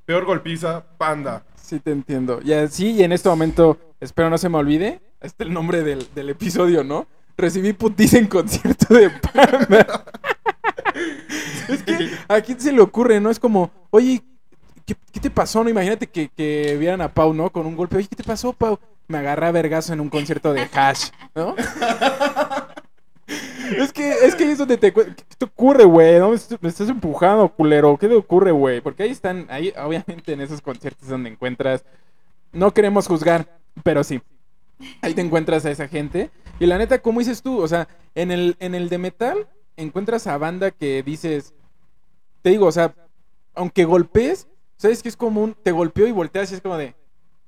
[0.06, 1.44] peor golpiza, panda.
[1.56, 2.40] Sí, te entiendo.
[2.42, 5.82] Y así, y en este momento, espero no se me olvide, este es el nombre
[5.82, 7.06] del, del episodio, ¿no?
[7.36, 10.04] Recibí putiza en concierto de Panda.
[11.68, 13.30] es que a quién se le ocurre, ¿no?
[13.30, 14.22] Es como, oye,
[14.94, 15.62] ¿qué, qué te pasó?
[15.62, 17.50] No, imagínate que, que vieran a Pau, ¿no?
[17.50, 17.96] Con un golpe.
[17.96, 18.78] Oye, ¿qué te pasó, Pau?
[19.08, 21.54] Me agarré a vergazo en un concierto de Hash, ¿no?
[23.78, 24.92] Es que, es que ahí es donde te...
[24.92, 25.04] ¿Qué
[25.38, 26.18] te ocurre, güey?
[26.18, 26.30] ¿No?
[26.30, 27.96] Me est- me estás empujando, culero.
[27.96, 28.80] ¿Qué te ocurre, güey?
[28.80, 31.84] Porque ahí están, ahí obviamente en esos conciertos donde encuentras...
[32.52, 33.46] No queremos juzgar,
[33.84, 34.20] pero sí.
[35.02, 36.30] Ahí te encuentras a esa gente.
[36.58, 37.86] Y la neta, como dices tú, o sea,
[38.16, 41.54] en el, en el de metal encuentras a banda que dices...
[42.42, 42.92] Te digo, o sea,
[43.54, 44.48] aunque golpees,
[44.80, 45.54] ¿sabes que es común?
[45.62, 46.94] Te golpeó y volteas y es como de...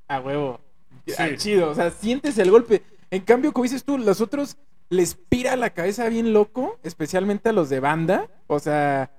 [0.08, 0.60] A huevo.
[1.06, 1.14] Sí.
[1.18, 2.82] Ah, chido, o sea, sientes el golpe.
[3.10, 4.56] En cambio, como dices tú, los otros
[4.90, 8.28] les pira la cabeza bien loco, especialmente a los de banda.
[8.46, 9.10] O sea,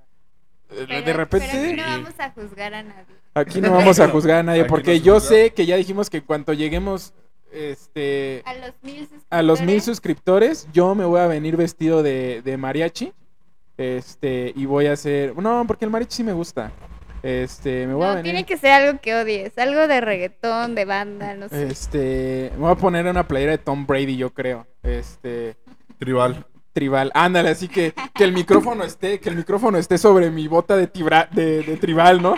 [0.70, 3.06] eh, Pero- de repente Pero aquí no vamos a juzgar a nadie.
[3.34, 6.18] aquí no vamos a juzgar a nadie, Aquí porque yo sé que ya dijimos que
[6.18, 7.14] en cuanto lleguemos
[7.52, 9.26] este, A los mil suscriptores.
[9.30, 13.14] a los mil suscriptores, yo me voy a venir vestido de, de mariachi.
[13.78, 15.36] Este, y voy a hacer.
[15.36, 16.72] No, porque el mariachi sí me gusta.
[17.24, 18.24] Este, me voy a No, venir.
[18.34, 19.58] tiene que ser algo que odies.
[19.58, 21.68] Algo de reggaetón, de banda, no sé.
[21.68, 24.68] Este, me voy a poner una playera de Tom Brady, yo creo.
[24.84, 25.56] Este,
[26.00, 26.46] Tribal.
[26.74, 27.12] tribal.
[27.14, 30.88] Ándale, así que que el micrófono esté, que el micrófono esté sobre mi bota de,
[30.92, 32.36] tibra- de, de tribal, ¿no?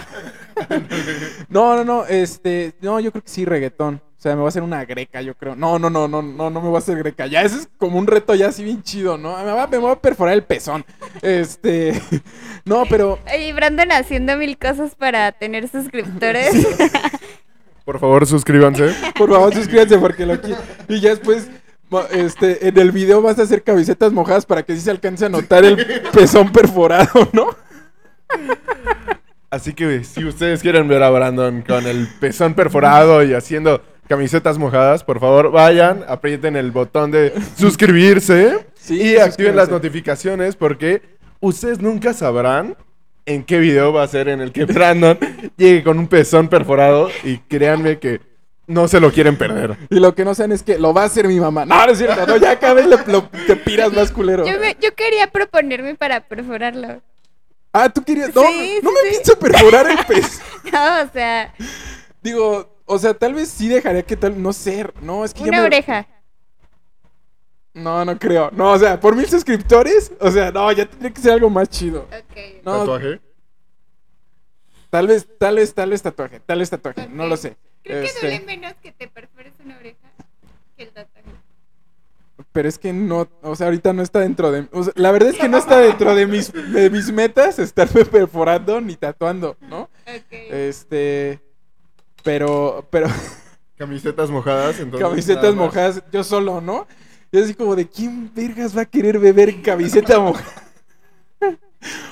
[1.50, 4.02] No, no, no, este, no, yo creo que sí reggaetón.
[4.18, 5.56] O sea, me voy a hacer una greca, yo creo.
[5.56, 7.28] No, no, no, no, no, no me voy a hacer greca.
[7.28, 9.38] Ya ese es como un reto ya así bien chido, ¿no?
[9.44, 10.86] Me voy a, me voy a perforar el pezón.
[11.22, 12.02] Este,
[12.66, 16.54] no, pero Oye, Brandon haciendo mil cosas para tener suscriptores.
[17.86, 18.96] Por favor, suscríbanse.
[19.16, 20.60] Por favor, suscríbanse porque lo quiero.
[20.88, 21.48] Y ya después,
[22.12, 25.30] este, en el video vas a hacer camisetas mojadas para que sí se alcance a
[25.30, 27.50] notar el pezón perforado, ¿no?
[29.52, 34.58] Así que si ustedes quieren ver a Brandon con el pezón perforado y haciendo camisetas
[34.58, 41.02] mojadas, por favor vayan, aprieten el botón de suscribirse Sí, y activen las notificaciones porque
[41.40, 42.76] ustedes nunca sabrán
[43.26, 45.18] en qué video va a ser en el que Brandon
[45.58, 48.22] llegue con un pezón perforado y créanme que
[48.68, 49.78] no se lo quieren perder.
[49.92, 51.66] Y lo que no saben es que lo va a hacer mi mamá.
[51.66, 54.46] No, no es cierto, no, ya cada vez le- lo- te piras más culero.
[54.46, 57.02] Yo, me- yo quería proponerme para perforarlo.
[57.74, 58.34] Ah, tú querías.
[58.34, 59.16] No, Sí, no sí, me sí.
[59.16, 60.42] pienso perforar el pez.
[60.72, 61.54] No, o sea,
[62.24, 64.42] Digo, o sea, tal vez sí dejaría que tal.
[64.42, 66.08] No sé, no, es que ya una me- oreja.
[67.74, 68.50] No, no creo.
[68.52, 71.68] No, o sea, por mil suscriptores, o sea, no, ya tendría que ser algo más
[71.70, 72.04] chido.
[72.04, 72.64] Ok.
[72.64, 73.20] No, ¿Tatuaje?
[74.90, 77.58] tal vez, tal vez, tal vez tatuaje, tal vez tatuaje, no lo sé.
[77.84, 80.08] Creo que Este, duele menos que te perfores una oreja
[80.78, 81.26] que el tatuaje.
[82.54, 84.68] Pero es que no, o sea, ahorita no está dentro de...
[84.72, 88.06] o sea, la verdad es que no está dentro de mis, de mis metas estarme
[88.06, 89.84] perforando ni tatuando, ¿no?
[90.08, 90.32] Ok.
[90.32, 91.42] Este...
[92.26, 93.08] Pero, pero...
[93.78, 95.08] Camisetas mojadas, entonces.
[95.08, 96.88] camisetas mojadas, yo solo, ¿no?
[97.30, 100.64] Y así como de, ¿quién vergas va a querer beber camiseta mojada?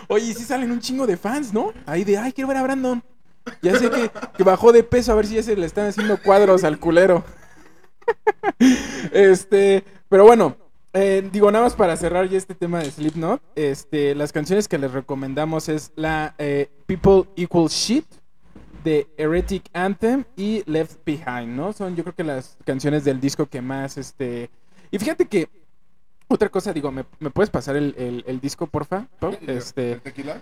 [0.10, 1.72] Oye, y sí salen un chingo de fans, ¿no?
[1.86, 3.02] Ahí de, ay, quiero ver a Brandon.
[3.62, 6.22] Ya sé que, que bajó de peso, a ver si ya se le están haciendo
[6.22, 7.24] cuadros al culero.
[9.14, 10.58] Este, pero bueno,
[10.92, 14.78] eh, digo, nada más para cerrar ya este tema de Slipknot, este, las canciones que
[14.78, 18.06] les recomendamos es la eh, People Equal Shit
[18.84, 21.74] The Heretic Anthem y Left Behind, ¿no?
[21.74, 24.50] Son yo creo que las canciones del disco que más, este...
[24.92, 25.50] Y fíjate que,
[26.28, 29.08] otra cosa, digo, ¿me, me puedes pasar el, el- el disco, porfa?
[29.20, 29.36] Pau?
[29.48, 29.94] Este...
[29.94, 30.42] ¿El tequila?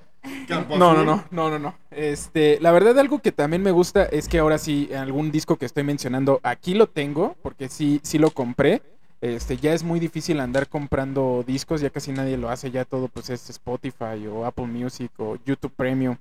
[0.78, 1.76] No, no, no, no, no, no.
[1.90, 5.66] Este, la verdad algo que también me gusta es que ahora sí algún disco que
[5.66, 8.82] estoy mencionando aquí lo tengo porque sí sí lo compré.
[9.22, 13.08] Este, ya es muy difícil andar comprando discos, ya casi nadie lo hace, ya todo
[13.08, 16.18] pues es Spotify o Apple Music o YouTube Premium.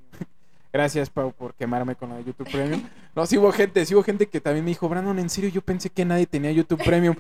[0.73, 2.83] Gracias, Pau, por quemarme con lo de YouTube Premium.
[3.17, 5.63] No, sí hubo gente, sí hubo gente que también me dijo, Brandon, en serio, yo
[5.63, 7.17] pensé que nadie tenía YouTube Premium.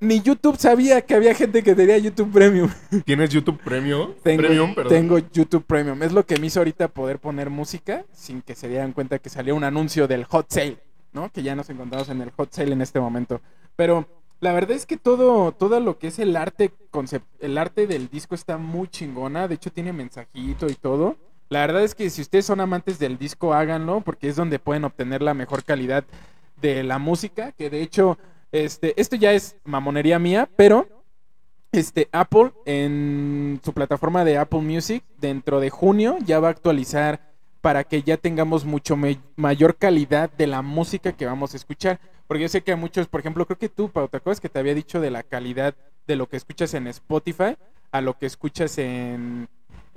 [0.00, 2.68] Ni YouTube sabía que había gente que tenía YouTube Premium.
[3.04, 4.14] ¿Tienes YouTube Premium?
[4.22, 4.92] Tengo, Premium, perdón.
[4.92, 6.02] tengo YouTube Premium.
[6.02, 9.30] Es lo que me hizo ahorita poder poner música sin que se dieran cuenta que
[9.30, 10.78] salió un anuncio del hot sale,
[11.12, 11.30] ¿no?
[11.30, 13.40] Que ya nos encontramos en el hot sale en este momento.
[13.76, 14.08] Pero
[14.40, 18.08] la verdad es que todo, todo lo que es el arte, concep- el arte del
[18.08, 19.46] disco está muy chingona.
[19.46, 21.16] De hecho, tiene mensajito y todo.
[21.48, 24.84] La verdad es que si ustedes son amantes del disco, háganlo, porque es donde pueden
[24.84, 26.04] obtener la mejor calidad
[26.60, 27.52] de la música.
[27.52, 28.18] Que de hecho,
[28.52, 30.88] este, esto ya es mamonería mía, pero
[31.72, 37.20] este Apple en su plataforma de Apple Music dentro de junio ya va a actualizar
[37.60, 38.96] para que ya tengamos mucho
[39.36, 42.00] mayor calidad de la música que vamos a escuchar.
[42.26, 44.48] Porque yo sé que a muchos, por ejemplo, creo que tú, Pau, ¿te acuerdas que
[44.48, 45.74] te había dicho de la calidad
[46.06, 47.56] de lo que escuchas en Spotify
[47.92, 49.48] a lo que escuchas en,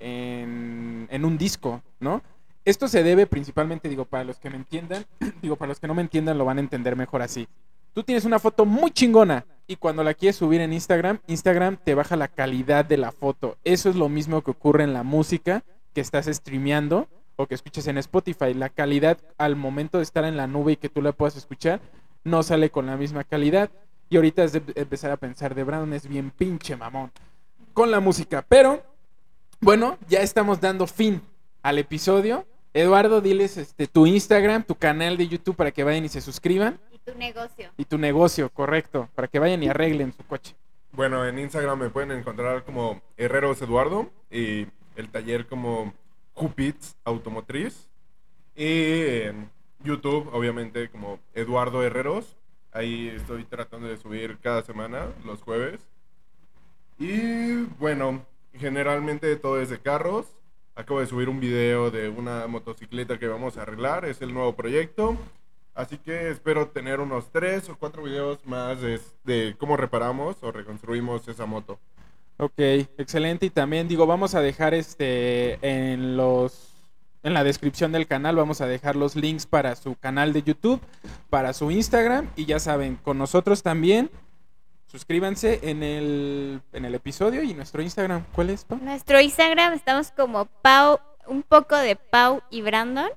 [0.01, 2.21] en, en un disco, ¿no?
[2.65, 5.05] Esto se debe principalmente, digo, para los que me entiendan,
[5.41, 7.47] digo, para los que no me entiendan lo van a entender mejor así.
[7.93, 11.95] Tú tienes una foto muy chingona y cuando la quieres subir en Instagram, Instagram te
[11.95, 13.57] baja la calidad de la foto.
[13.63, 17.87] Eso es lo mismo que ocurre en la música que estás streameando o que escuches
[17.87, 18.53] en Spotify.
[18.53, 21.81] La calidad al momento de estar en la nube y que tú la puedas escuchar
[22.23, 23.69] no sale con la misma calidad.
[24.09, 27.11] Y ahorita es de empezar a pensar de Brown es bien pinche mamón
[27.73, 28.45] con la música.
[28.47, 28.83] Pero
[29.61, 31.21] bueno, ya estamos dando fin
[31.61, 32.45] al episodio.
[32.73, 36.79] Eduardo, diles este, tu Instagram, tu canal de YouTube para que vayan y se suscriban.
[36.91, 37.71] Y tu negocio.
[37.77, 40.55] Y tu negocio, correcto, para que vayan y arreglen su coche.
[40.91, 45.93] Bueno, en Instagram me pueden encontrar como Herreros Eduardo y el taller como
[46.33, 47.87] Cupits Automotriz.
[48.55, 49.49] Y en
[49.83, 52.35] YouTube, obviamente, como Eduardo Herreros.
[52.71, 55.79] Ahí estoy tratando de subir cada semana, los jueves.
[56.99, 60.25] Y bueno, generalmente todo es de carros.
[60.75, 64.55] Acabo de subir un video de una motocicleta que vamos a arreglar, es el nuevo
[64.55, 65.17] proyecto.
[65.75, 70.51] Así que espero tener unos tres o cuatro videos más de, de cómo reparamos o
[70.51, 71.79] reconstruimos esa moto.
[72.37, 72.59] Ok,
[72.97, 73.45] excelente.
[73.45, 76.69] Y también digo, vamos a dejar este en los
[77.21, 80.79] en la descripción del canal vamos a dejar los links para su canal de YouTube,
[81.29, 84.09] para su Instagram y ya saben, con nosotros también.
[84.91, 88.65] Suscríbanse en el en el episodio y nuestro Instagram, ¿cuál es?
[88.65, 88.79] Pau?
[88.81, 93.09] Nuestro Instagram estamos como Pau, un poco de Pau y Brandon.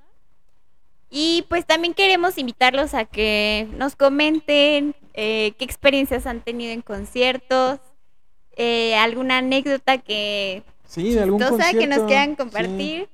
[1.08, 6.82] Y pues también queremos invitarlos a que nos comenten eh, qué experiencias han tenido en
[6.82, 7.80] conciertos,
[8.56, 12.36] eh, alguna anécdota que Sí, de algún chistosa que nos concierto, quieran sí.
[12.36, 13.08] compartir.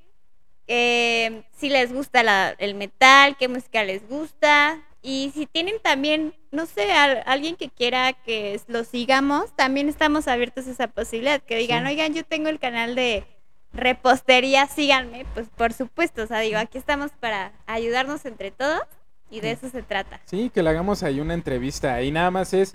[0.67, 4.81] Eh, si les gusta la- el metal, qué música les gusta.
[5.01, 10.27] Y si tienen también, no sé, al- alguien que quiera que lo sigamos, también estamos
[10.27, 11.41] abiertos a esa posibilidad.
[11.41, 11.91] Que digan, Sí.
[11.93, 13.23] oigan, yo tengo el canal de
[13.71, 15.25] repostería, síganme.
[15.33, 18.81] Pues por supuesto, o sea, digo, aquí estamos para ayudarnos entre todos
[19.29, 20.19] y de eso se trata.
[20.25, 21.93] Sí, que le hagamos ahí una entrevista.
[21.93, 22.73] Ahí nada más es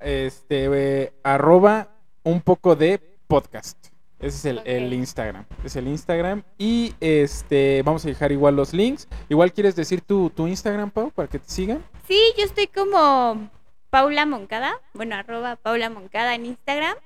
[0.00, 0.66] este
[1.04, 1.88] eh, arroba
[2.24, 3.77] un poco de podcast.
[4.20, 4.92] Ese es el, el.
[4.92, 5.44] Instagram.
[5.64, 6.42] Es el Instagram.
[6.58, 9.08] Y este vamos a dejar igual los links.
[9.28, 11.84] Igual quieres decir tu, tu Instagram, Pau, para que te sigan.
[12.06, 13.48] Sí, yo estoy como
[13.90, 16.96] Paula Moncada, bueno, arroba Paula Moncada en Instagram.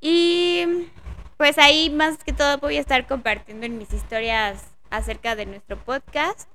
[0.00, 0.88] Y
[1.36, 5.76] pues ahí más que todo voy a estar compartiendo en mis historias acerca de nuestro
[5.76, 6.48] podcast.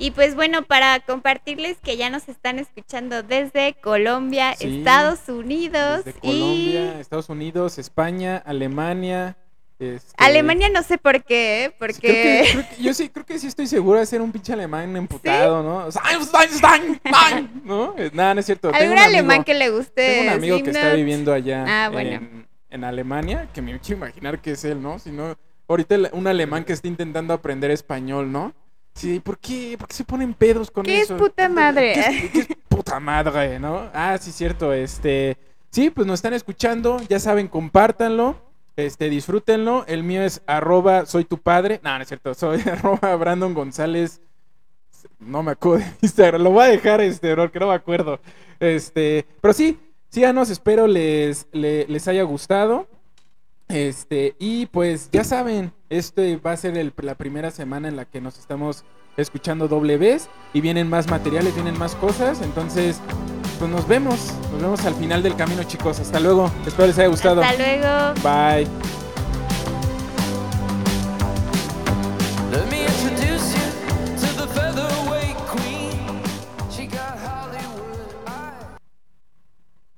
[0.00, 6.04] Y pues bueno, para compartirles que ya nos están escuchando desde Colombia, Sí, Estados Unidos
[6.04, 9.36] Desde y Colombia, Estados Unidos, España, Alemania.
[9.80, 11.68] este, Alemania no sé por qué, ¿eh?
[11.70, 14.20] sí, porque creo que- creo que- yo sí creo que sí estoy seguro de ser
[14.22, 15.86] un pinche alemán emputado, ¿no?
[15.86, 17.94] O sea, Stein, Stein, Stein, ¿no?
[17.98, 18.70] Eh, Nada, no es cierto.
[18.70, 20.06] Tengo algún un alemán amigo- que le guste.
[20.06, 22.10] Tengo un amigo que está viviendo allá Ah, bueno.
[22.10, 24.98] en, en Alemania, que me quiero imaginar que es él, ¿no?
[25.00, 25.36] Si no,
[25.66, 28.54] ahorita un alemán que está intentando aprender español, ¿no?
[28.98, 29.76] Sí, ¿por qué?
[29.78, 31.16] ¿Por qué se ponen pedos con ¿Qué es eso?
[31.16, 31.92] puta madre?
[31.94, 33.88] ¿Qué es, qué es puta madre, no?
[33.94, 35.36] Ah, sí, cierto, este...
[35.70, 38.40] Sí, pues nos están escuchando, ya saben, compártanlo,
[38.74, 39.84] este, disfrútenlo.
[39.86, 41.78] El mío es arroba soy tu padre.
[41.84, 44.20] No, no es cierto, soy arroba Brandon González.
[45.20, 48.18] No me acuerdo de Instagram, lo voy a dejar, este, porque no me acuerdo.
[48.58, 49.78] Este, pero sí,
[50.08, 52.88] síganos, espero les, le- les haya gustado.
[53.68, 58.06] Este, y pues ya saben, este va a ser el, la primera semana en la
[58.06, 58.84] que nos estamos
[59.18, 63.00] escuchando doble vez y vienen más materiales, vienen más cosas, entonces
[63.58, 67.08] pues nos vemos, nos vemos al final del camino chicos, hasta luego, espero les haya
[67.08, 67.42] gustado.
[67.42, 68.14] Hasta luego.
[68.22, 68.68] Bye.